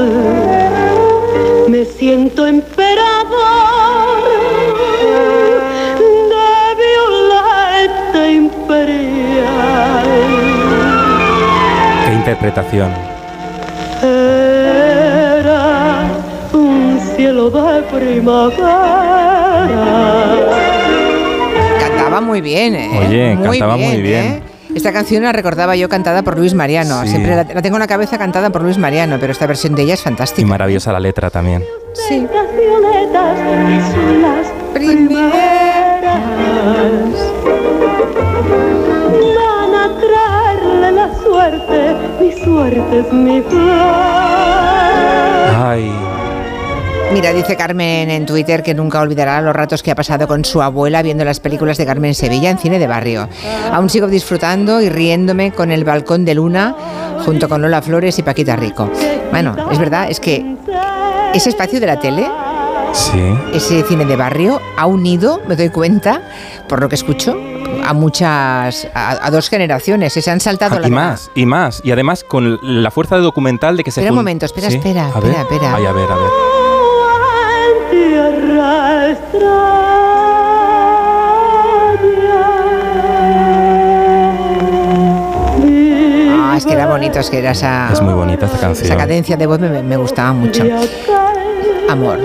Me 1.66 1.84
siento 1.84 2.46
emperador 2.46 4.22
de 6.30 6.76
violeta 6.84 8.30
imperial. 8.30 10.06
Qué 12.04 12.12
interpretación. 12.12 12.90
Era 14.00 15.64
un 16.52 17.00
cielo 17.16 17.50
de 17.50 17.82
primavera. 17.82 18.76
Cantaba 21.80 22.20
muy 22.20 22.40
bien, 22.40 22.76
¿eh? 22.76 22.90
Oye, 23.08 23.36
cantaba 23.42 23.76
muy 23.76 24.00
bien. 24.00 24.24
¿eh? 24.24 24.55
Esta 24.76 24.92
canción 24.92 25.22
la 25.22 25.32
recordaba 25.32 25.74
yo 25.74 25.88
cantada 25.88 26.22
por 26.22 26.36
Luis 26.38 26.52
Mariano. 26.52 27.00
Sí. 27.02 27.08
Siempre 27.08 27.34
la, 27.34 27.44
la 27.44 27.62
tengo 27.62 27.76
en 27.76 27.80
la 27.80 27.86
cabeza 27.86 28.18
cantada 28.18 28.50
por 28.50 28.62
Luis 28.62 28.76
Mariano, 28.76 29.16
pero 29.18 29.32
esta 29.32 29.46
versión 29.46 29.74
de 29.74 29.82
ella 29.82 29.94
es 29.94 30.00
Y 30.00 30.04
fantástica. 30.04 30.46
maravillosa 30.46 30.92
la 30.92 31.00
letra 31.00 31.30
también. 31.30 31.64
Sí. 31.94 32.26
Las 32.32 32.46
violetas 32.54 33.38
son 33.90 34.22
las 34.22 34.46
primeras. 34.74 35.32
Van 39.36 39.74
a 39.74 39.90
traerle 39.98 40.92
la 40.92 41.08
suerte, 41.22 41.96
mi 42.20 42.32
suerte 42.44 42.98
es 43.00 43.12
mi 43.12 43.40
flor. 43.40 43.62
Ay, 45.58 45.90
Mira, 47.12 47.32
dice 47.32 47.56
Carmen 47.56 48.10
en 48.10 48.26
Twitter 48.26 48.62
que 48.62 48.74
nunca 48.74 49.00
olvidará 49.00 49.40
los 49.40 49.54
ratos 49.56 49.82
que 49.82 49.90
ha 49.90 49.94
pasado 49.94 50.26
con 50.26 50.44
su 50.44 50.60
abuela 50.60 51.02
viendo 51.02 51.24
las 51.24 51.40
películas 51.40 51.78
de 51.78 51.86
Carmen 51.86 52.14
Sevilla 52.14 52.50
en 52.50 52.58
cine 52.58 52.78
de 52.78 52.86
barrio. 52.86 53.28
Aún 53.72 53.88
sigo 53.88 54.06
disfrutando 54.08 54.80
y 54.82 54.88
riéndome 54.90 55.52
con 55.52 55.70
el 55.72 55.84
balcón 55.84 56.24
de 56.24 56.34
Luna 56.34 56.74
junto 57.24 57.48
con 57.48 57.62
Lola 57.62 57.80
Flores 57.80 58.18
y 58.18 58.22
Paquita 58.22 58.56
Rico. 58.56 58.90
Bueno, 59.30 59.56
es 59.70 59.78
verdad, 59.78 60.10
es 60.10 60.20
que 60.20 60.56
ese 61.32 61.48
espacio 61.48 61.80
de 61.80 61.86
la 61.86 61.98
tele, 61.98 62.28
sí. 62.92 63.18
ese 63.54 63.82
cine 63.84 64.04
de 64.04 64.16
barrio, 64.16 64.60
ha 64.76 64.86
unido, 64.86 65.40
me 65.48 65.56
doy 65.56 65.70
cuenta, 65.70 66.20
por 66.68 66.80
lo 66.80 66.88
que 66.88 66.96
escucho, 66.96 67.36
a 67.84 67.92
muchas, 67.94 68.88
a, 68.94 69.24
a 69.26 69.30
dos 69.30 69.48
generaciones. 69.48 70.12
Se 70.12 70.30
han 70.30 70.40
saltado 70.40 70.76
Ah, 70.76 70.80
la 70.80 70.88
y 70.88 70.90
más, 70.90 71.30
y 71.34 71.46
más. 71.46 71.80
Y 71.84 71.92
además 71.92 72.24
con 72.24 72.58
la 72.62 72.90
fuerza 72.90 73.16
de 73.16 73.22
documental 73.22 73.76
de 73.76 73.84
que 73.84 73.90
se... 73.90 74.00
Espera 74.00 74.12
un 74.12 74.16
momento, 74.18 74.44
espera, 74.44 74.68
¿Sí? 74.68 74.76
espera, 74.76 75.06
A 75.14 75.20
ver. 75.20 75.30
espera, 75.30 75.42
espera. 75.42 75.74
Ay, 75.76 75.86
a 75.86 75.92
ver, 75.92 76.10
a 76.10 76.14
ver. 76.16 76.30
Ah, 86.38 86.54
es 86.58 86.64
que 86.66 86.72
era 86.72 86.86
bonito, 86.86 87.18
es 87.18 87.30
que 87.30 87.38
era 87.38 87.50
esa, 87.52 87.90
Es 87.92 88.00
muy 88.00 88.14
bonita 88.14 88.46
esta 88.46 88.58
canción. 88.58 88.86
esa 88.86 88.96
cadencia 88.96 89.36
de 89.36 89.46
voz 89.46 89.58
me, 89.60 89.82
me 89.82 89.96
gustaba 89.96 90.32
mucho. 90.32 90.64
Amor. 91.88 92.18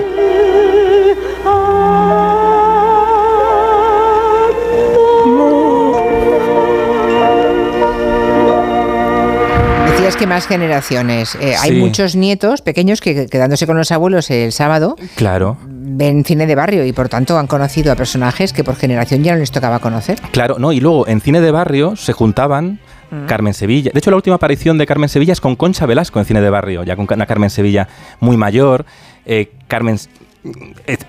Decías 9.90 10.16
que 10.16 10.26
más 10.26 10.46
generaciones. 10.46 11.36
Eh, 11.40 11.54
Hay 11.60 11.72
muchos 11.72 12.16
nietos 12.16 12.62
pequeños 12.62 13.00
que 13.00 13.26
quedándose 13.26 13.66
con 13.66 13.76
los 13.76 13.92
abuelos 13.92 14.30
el 14.30 14.52
sábado 14.52 14.96
Claro, 15.16 15.56
ven 15.94 16.24
cine 16.24 16.46
de 16.46 16.54
barrio 16.54 16.84
y 16.84 16.92
por 16.92 17.08
tanto 17.08 17.38
han 17.38 17.46
conocido 17.46 17.92
a 17.92 17.96
personajes 17.96 18.52
que 18.52 18.64
por 18.64 18.76
generación 18.76 19.22
ya 19.22 19.32
no 19.32 19.38
les 19.38 19.50
tocaba 19.50 19.78
conocer. 19.78 20.20
claro, 20.32 20.56
no, 20.58 20.72
y 20.72 20.80
luego 20.80 21.06
en 21.08 21.20
cine 21.20 21.40
de 21.40 21.50
barrio 21.50 21.96
se 21.96 22.12
juntaban 22.12 22.80
Mm. 23.12 23.26
Carmen 23.26 23.52
Sevilla. 23.52 23.90
De 23.92 23.98
hecho, 23.98 24.10
la 24.10 24.16
última 24.16 24.36
aparición 24.36 24.78
de 24.78 24.86
Carmen 24.86 25.08
Sevilla 25.08 25.34
es 25.34 25.40
con 25.40 25.54
Concha 25.54 25.84
Velasco 25.84 26.18
en 26.18 26.24
cine 26.24 26.40
de 26.40 26.48
barrio, 26.48 26.82
ya 26.82 26.96
con 26.96 27.06
una 27.10 27.26
Carmen 27.26 27.50
Sevilla 27.50 27.86
muy 28.20 28.38
mayor, 28.38 28.86
eh, 29.26 29.52
Carmen 29.68 29.98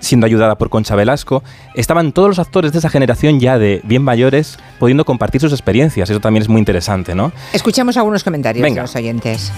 siendo 0.00 0.26
ayudada 0.26 0.56
por 0.56 0.70
Concha 0.70 0.94
Velasco. 0.94 1.42
Estaban 1.74 2.12
todos 2.12 2.28
los 2.28 2.38
actores 2.38 2.72
de 2.72 2.78
esa 2.78 2.88
generación 2.88 3.40
ya 3.40 3.58
de 3.58 3.80
bien 3.84 4.02
mayores 4.02 4.58
pudiendo 4.78 5.04
compartir 5.04 5.40
sus 5.40 5.52
experiencias. 5.52 6.10
Eso 6.10 6.20
también 6.20 6.42
es 6.42 6.48
muy 6.48 6.58
interesante, 6.58 7.14
¿no? 7.14 7.32
Escuchamos 7.52 7.96
algunos 7.96 8.24
comentarios 8.24 8.62
Venga. 8.62 8.82
de 8.82 8.82
los 8.82 8.96
oyentes. 8.96 9.52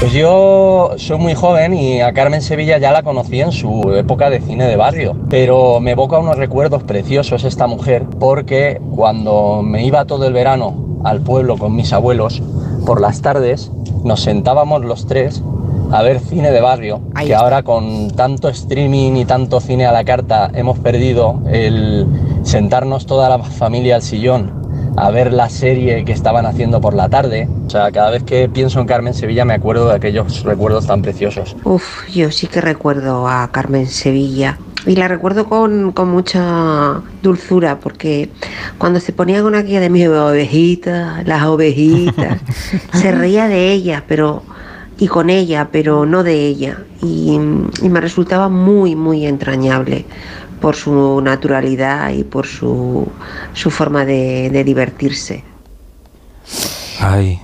Pues 0.00 0.12
yo 0.12 0.92
soy 0.96 1.18
muy 1.18 1.34
joven 1.34 1.74
y 1.74 2.00
a 2.00 2.12
Carmen 2.12 2.40
Sevilla 2.40 2.78
ya 2.78 2.92
la 2.92 3.02
conocí 3.02 3.40
en 3.40 3.50
su 3.50 3.92
época 3.94 4.30
de 4.30 4.40
cine 4.40 4.66
de 4.66 4.76
barrio, 4.76 5.16
pero 5.28 5.80
me 5.80 5.90
evoca 5.90 6.18
unos 6.18 6.36
recuerdos 6.36 6.84
preciosos 6.84 7.42
esta 7.42 7.66
mujer 7.66 8.04
porque 8.20 8.80
cuando 8.94 9.60
me 9.64 9.84
iba 9.84 10.04
todo 10.04 10.28
el 10.28 10.32
verano 10.32 11.00
al 11.04 11.20
pueblo 11.20 11.56
con 11.58 11.74
mis 11.74 11.92
abuelos, 11.92 12.40
por 12.86 13.00
las 13.00 13.22
tardes 13.22 13.72
nos 14.04 14.22
sentábamos 14.22 14.84
los 14.84 15.08
tres 15.08 15.42
a 15.90 16.02
ver 16.02 16.20
cine 16.20 16.50
de 16.50 16.60
barrio, 16.60 17.00
Ahí 17.14 17.26
que 17.26 17.32
está. 17.32 17.44
ahora 17.44 17.62
con 17.62 18.10
tanto 18.10 18.48
streaming 18.48 19.16
y 19.16 19.24
tanto 19.24 19.60
cine 19.60 19.86
a 19.86 19.92
la 19.92 20.04
carta 20.04 20.50
hemos 20.54 20.78
perdido 20.78 21.40
el 21.50 22.06
sentarnos 22.42 23.06
toda 23.06 23.28
la 23.28 23.38
familia 23.38 23.96
al 23.96 24.02
sillón 24.02 24.58
a 24.96 25.10
ver 25.10 25.32
la 25.32 25.48
serie 25.48 26.04
que 26.04 26.12
estaban 26.12 26.44
haciendo 26.44 26.80
por 26.80 26.92
la 26.92 27.08
tarde. 27.08 27.48
O 27.66 27.70
sea, 27.70 27.92
cada 27.92 28.10
vez 28.10 28.24
que 28.24 28.48
pienso 28.48 28.80
en 28.80 28.86
Carmen 28.86 29.14
Sevilla 29.14 29.44
me 29.44 29.54
acuerdo 29.54 29.88
de 29.88 29.94
aquellos 29.94 30.42
recuerdos 30.42 30.86
tan 30.88 31.02
preciosos. 31.02 31.54
Uf, 31.62 32.08
yo 32.08 32.32
sí 32.32 32.48
que 32.48 32.60
recuerdo 32.60 33.28
a 33.28 33.48
Carmen 33.52 33.86
Sevilla 33.86 34.58
y 34.86 34.96
la 34.96 35.06
recuerdo 35.06 35.48
con, 35.48 35.92
con 35.92 36.10
mucha 36.10 37.00
dulzura 37.22 37.78
porque 37.78 38.30
cuando 38.78 38.98
se 38.98 39.12
ponía 39.12 39.40
con 39.42 39.54
aquella 39.54 39.80
de 39.80 39.90
mis 39.90 40.08
ovejitas, 40.08 41.24
las 41.26 41.44
ovejitas, 41.44 42.40
se 42.94 43.12
reía 43.12 43.46
de 43.46 43.70
ellas, 43.70 44.02
pero 44.08 44.42
y 44.98 45.06
con 45.06 45.30
ella, 45.30 45.68
pero 45.70 46.04
no 46.06 46.22
de 46.22 46.46
ella. 46.46 46.84
Y, 47.02 47.38
me 47.38 48.00
resultaba 48.00 48.48
muy, 48.48 48.96
muy 48.96 49.26
entrañable 49.26 50.04
por 50.60 50.74
su 50.74 51.20
naturalidad 51.22 52.10
y 52.10 52.24
por 52.24 52.46
su, 52.46 53.06
su 53.52 53.70
forma 53.70 54.04
de, 54.04 54.50
de 54.50 54.64
divertirse. 54.64 55.44
Ay. 57.00 57.40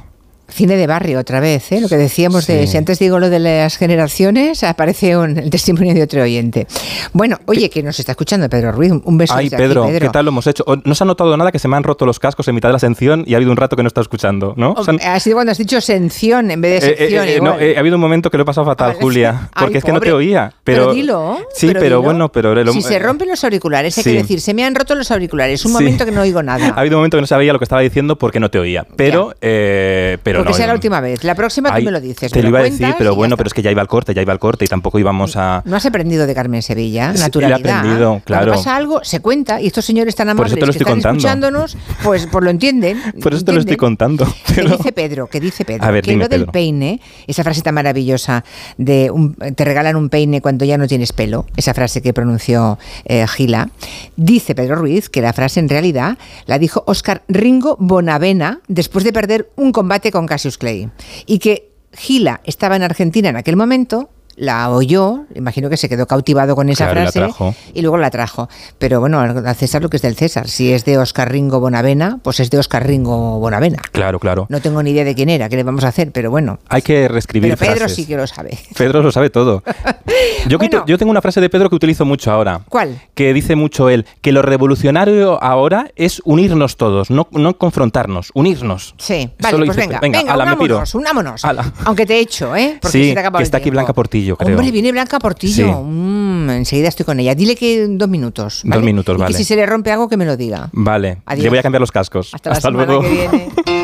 Cine 0.55 0.77
de 0.77 0.87
barrio 0.87 1.19
otra 1.19 1.41
vez, 1.41 1.73
¿eh? 1.73 1.81
lo 1.81 1.89
que 1.89 1.97
decíamos 1.97 2.47
de 2.47 2.67
si 2.69 2.77
antes 2.77 3.01
digo 3.01 3.19
lo 3.19 3.29
de 3.29 3.41
las 3.41 3.77
generaciones, 3.77 4.63
aparece 4.63 5.17
un- 5.17 5.37
el 5.37 5.51
testimonio 5.51 5.95
de 5.95 6.03
otro 6.05 6.23
oyente. 6.23 6.69
Bueno, 7.13 7.39
oye, 7.47 7.69
que 7.71 7.83
nos 7.83 7.99
está 7.99 8.13
escuchando 8.13 8.49
Pedro 8.49 8.71
Ruiz, 8.71 8.93
un 9.05 9.19
beso 9.19 9.35
Ay, 9.35 9.47
desde 9.49 9.57
aquí, 9.57 9.65
Pedro, 9.69 9.87
¿qué 9.99 10.09
tal 10.11 10.25
lo 10.27 10.29
hemos 10.31 10.47
hecho? 10.47 10.65
No 10.85 10.95
se 10.95 11.03
ha 11.03 11.07
notado 11.07 11.37
nada 11.37 11.51
que 11.51 11.59
se 11.59 11.67
me 11.67 11.77
han 11.77 11.83
roto 11.83 12.07
los 12.07 12.21
cascos 12.21 12.47
en 12.47 12.55
mitad 12.55 12.69
de 12.69 12.75
la 12.75 12.79
sección 12.79 13.25
y 13.27 13.35
ha 13.35 13.37
habido 13.39 13.51
un 13.51 13.57
rato 13.57 13.75
que 13.75 13.83
no 13.83 13.89
está 13.89 14.01
escuchando, 14.01 14.55
¿no? 14.57 14.77
Ha 15.05 15.19
sido 15.21 15.37
cuando 15.37 15.51
has 15.51 15.59
dicho 15.59 15.81
sención 15.81 16.51
en 16.53 16.61
vez 16.61 16.83
de 16.83 16.89
Eh, 16.89 16.93
eh, 16.93 16.97
sección. 16.99 17.29
eh, 17.29 17.35
igual. 17.37 17.75
ha 17.77 17.81
habido 17.81 17.97
un 17.97 18.01
momento 18.01 18.31
que 18.31 18.37
lo 18.37 18.45
he 18.45 18.47
pasado 18.47 18.65
fatal, 18.65 18.95
Julia, 18.95 19.49
porque 19.59 19.75
Ay, 19.75 19.79
es 19.79 19.85
que 19.85 19.93
no 19.93 20.01
te 20.01 20.13
oía. 20.13 20.53
Pero, 20.63 20.83
Pero, 20.85 20.95
dilo. 20.95 21.39
Sí, 21.53 21.67
pero, 21.67 21.81
dilo. 21.81 22.03
bueno, 22.03 22.31
pero... 22.31 22.73
si 22.73 22.81
se 22.81 22.99
rompen 23.01 23.29
los 23.29 23.43
auriculares, 23.43 23.99
hay 23.99 24.05
sí. 24.05 24.11
que 24.13 24.17
decir, 24.19 24.41
se 24.41 24.55
me 24.55 24.65
han 24.65 24.75
roto 24.77 24.95
los 24.95 25.11
auriculares. 25.11 25.65
Un 25.65 25.73
Sí. 25.73 25.79
momento 25.79 26.05
que 26.05 26.13
no 26.13 26.21
oigo 26.23 26.39
Ha 26.39 26.43
nada. 26.45 26.69
habido 26.77 26.97
un 26.97 27.01
momento 27.01 27.17
que 27.17 27.23
no 27.23 27.27
sabía 27.27 27.53
lo 27.53 27.59
que 27.59 27.65
estaba 27.65 27.81
diciendo 27.83 28.17
porque 28.17 28.39
no 28.39 28.51
te 28.51 28.61
oía. 28.61 28.87
Pero, 28.97 29.35
pero 29.41 30.44
Porque 30.45 30.53
no, 30.53 30.57
sea 30.59 30.67
la 30.67 30.75
última 30.75 31.01
vez. 31.01 31.25
La 31.25 31.35
próxima 31.35 31.71
ay, 31.73 31.83
tú 31.83 31.87
me 31.87 31.93
lo 31.93 32.01
dices. 32.01 32.31
Te 32.33 32.43
lo 32.43 32.49
iba 32.49 32.61
a 32.61 32.63
decir, 32.63 32.95
pero 32.99 33.15
bueno, 33.15 33.37
pero 33.37 33.49
es 33.49 33.55
que 33.55 33.63
ya 33.63 33.71
iba 33.71 33.81
al 33.83 33.89
corte, 33.89 34.15
ya 34.15 34.23
iba 34.23 34.33
al 34.33 34.39
corte 34.39 34.65
y 34.65 34.69
tampoco 34.69 34.99
íbamos 34.99 35.37
a... 35.37 35.63
No 35.65 35.77
has 35.77 35.87
aprendido 35.87 36.27
de 36.27 36.35
Carmen 36.35 36.63
Sevilla, 36.63 37.13
Sí, 37.15 37.21
naturalidad. 37.21 37.61
he 37.61 37.73
aprendido, 37.79 38.23
Cuando 38.27 38.53
pasa 38.53 38.77
algo, 38.77 39.01
se 39.05 39.21
cuenta 39.21 39.61
y 39.61 39.67
estos 39.67 39.85
señores 39.85 40.15
tan 40.15 40.29
amables 40.29 40.55
que 40.55 40.61
están 40.61 40.85
contando. 40.85 41.19
escuchándonos, 41.19 41.77
pues, 42.03 42.27
pues 42.31 42.45
lo 42.45 42.51
entienden. 42.51 43.01
Por 43.23 43.35
eso 43.35 43.45
te 43.45 43.53
lo 43.53 43.61
estoy 43.61 43.77
contando. 43.77 44.27
¿Qué 44.55 44.63
dice 44.63 44.93
Pedro? 44.93 45.27
¿Qué 45.29 45.41
dice 45.41 45.65
Pedro? 45.65 45.85
A 45.85 45.91
ver, 45.91 46.05
que 46.05 46.11
dime, 46.13 46.25
lo 46.25 46.29
del 46.29 46.41
Pedro. 46.43 46.53
peine, 46.53 47.01
esa 47.27 47.43
frase 47.43 47.63
tan 47.63 47.75
maravillosa 47.75 48.45
de 48.79 49.11
un- 49.11 49.35
te 49.35 49.65
regalan 49.65 49.97
un 49.97 50.09
peine 50.09 50.41
cuando 50.41 50.65
ya 50.65 50.79
no 50.79 50.87
tienes 50.87 51.13
pelo, 51.13 51.47
esa 51.57 51.75
frase 51.75 52.03
que 52.03 52.13
pronunció 52.13 52.79
eh, 53.05 53.27
Gila, 53.27 53.71
dice 54.17 54.55
Pedro 54.55 54.77
Ruiz 54.77 55.09
que 55.09 55.21
la 55.21 55.33
frase 55.33 55.61
en 55.61 55.69
realidad 55.69 56.19
la 56.47 56.59
dijo 56.59 56.85
Oscar 56.87 57.23
Ringo 57.29 57.77
Bonavena 57.81 58.61
después 58.69 59.05
de 59.05 59.13
perder 59.13 59.49
un 59.57 59.73
combate 59.73 60.11
con 60.11 60.27
Cassius 60.35 60.59
Clay 60.59 60.91
y 61.27 61.39
que 61.39 61.71
Gila 61.93 62.41
estaba 62.43 62.75
en 62.75 62.83
Argentina 62.83 63.29
en 63.29 63.37
aquel 63.37 63.55
momento. 63.55 64.11
La 64.37 64.71
oyó, 64.71 65.25
imagino 65.35 65.71
que 65.71 65.77
se 65.77 65.89
quedó 65.89 66.07
cautivado 66.07 66.57
con 66.57 66.69
esa 66.69 66.87
Claro, 66.87 67.01
y 67.01 67.05
la 67.05 67.13
frase 67.13 67.19
trajo. 67.21 67.55
y 67.73 67.83
luego 67.83 67.97
la 67.99 68.11
trajo. 68.11 68.49
Pero 68.79 69.01
bueno, 69.01 69.21
al 69.21 69.55
César 69.57 69.83
lo 69.83 69.89
que 69.91 69.97
es 69.97 70.03
del 70.03 70.17
César. 70.17 70.49
Si 70.49 70.73
es 70.73 70.85
de 70.85 70.99
Oscar 70.99 71.31
Ringo 71.31 71.61
Bonavena, 71.61 72.19
pues 72.23 72.41
es 72.41 72.51
de 72.51 72.59
Oscar 72.59 72.87
Ringo 72.87 73.39
Bonavena. 73.39 73.79
Claro, 73.93 74.19
claro. 74.19 74.47
No 74.49 74.61
tengo 74.61 74.83
ni 74.83 74.91
idea 74.91 75.05
de 75.05 75.15
quién 75.15 75.29
era, 75.29 75.49
qué 75.49 75.57
le 75.57 75.63
vamos 75.63 75.85
a 75.85 75.89
hacer, 75.89 76.11
pero 76.13 76.31
bueno. 76.31 76.59
Hay 76.69 76.83
que 76.83 77.07
reescribir 77.09 77.51
Pero 77.51 77.59
Pedro 77.61 77.77
frases. 77.87 77.97
sí 77.97 78.07
que 78.07 78.17
lo 78.17 78.27
sabe. 78.27 78.59
Pedro 78.77 79.03
lo 79.03 79.13
sabe 79.13 79.31
todo. 79.31 79.63
Yo, 80.49 80.59
quito- 80.59 80.79
Bueno. 80.79 80.87
yo 80.87 80.99
tengo 80.99 81.11
una 81.11 81.21
frase 81.23 81.41
de 81.41 81.49
Pedro 81.49 81.69
que 81.71 81.77
utilizo 81.77 82.05
mucho 82.05 82.31
ahora. 82.31 82.61
¿Cuál? 82.69 83.01
Que 83.15 83.33
dice 83.33 83.57
mucho 83.57 83.89
él, 83.89 84.07
que 84.21 84.33
lo 84.33 84.43
revolucionario 84.43 85.43
ahora 85.43 85.91
es 85.97 86.21
unirnos 86.25 86.77
todos, 86.77 87.11
no, 87.11 87.29
no 87.33 87.57
confrontarnos, 87.57 88.31
unirnos. 88.35 88.95
Sí, 88.99 89.15
Eso 89.39 89.53
vale, 89.53 89.67
pues 89.67 89.77
venga, 89.77 90.01
venga, 90.01 90.21
ala, 90.21 90.45
me 90.47 90.57
piro. 90.57 90.75
unámonos, 90.77 90.95
unámonos. 90.95 91.45
Ala. 91.45 91.73
Aunque 91.85 92.07
te 92.07 92.17
he 92.17 92.21
hecho, 92.21 92.55
¿eh? 92.57 92.79
Porque 92.81 92.99
Sí, 92.99 93.09
se 93.09 93.15
te 93.15 93.21
acaba 93.21 93.39
que 93.39 93.43
el 93.43 93.47
está 93.47 93.59
aquí. 93.59 93.71
Blanca 93.71 93.93
Portillo, 93.93 94.24
creo. 94.37 94.57
Hombre, 94.57 94.71
viene 94.73 94.91
Blanca 94.93 95.19
Portillo. 95.19 95.67
Sí. 95.67 95.73
Mm, 95.73 96.51
enseguida 96.51 96.89
estoy 96.89 97.05
con 97.07 97.21
ella. 97.21 97.35
Dile 97.35 97.55
que 97.55 97.87
dos 97.89 98.09
minutos. 98.09 98.63
Dos 98.65 98.83
minutos, 98.83 99.17
y 99.17 99.21
vale. 99.21 99.33
que 99.33 99.39
si 99.39 99.45
se 99.45 99.57
le 99.57 99.67
rompe 99.67 99.91
algo, 99.93 100.09
que 100.09 100.17
me 100.17 100.25
lo 100.25 100.37
diga. 100.37 100.71
Vale, 100.73 101.19
Adiós. 101.27 101.45
le 101.45 101.49
voy 101.51 101.59
a 101.59 101.63
cambiar 101.63 101.81
los 101.81 101.93
cascos. 101.93 102.35
Hasta 102.35 102.51
la 102.51 102.57
Hasta 102.57 102.69
semana 102.69 102.87
luego. 102.87 103.03
que 103.03 103.09
viene. 103.11 103.49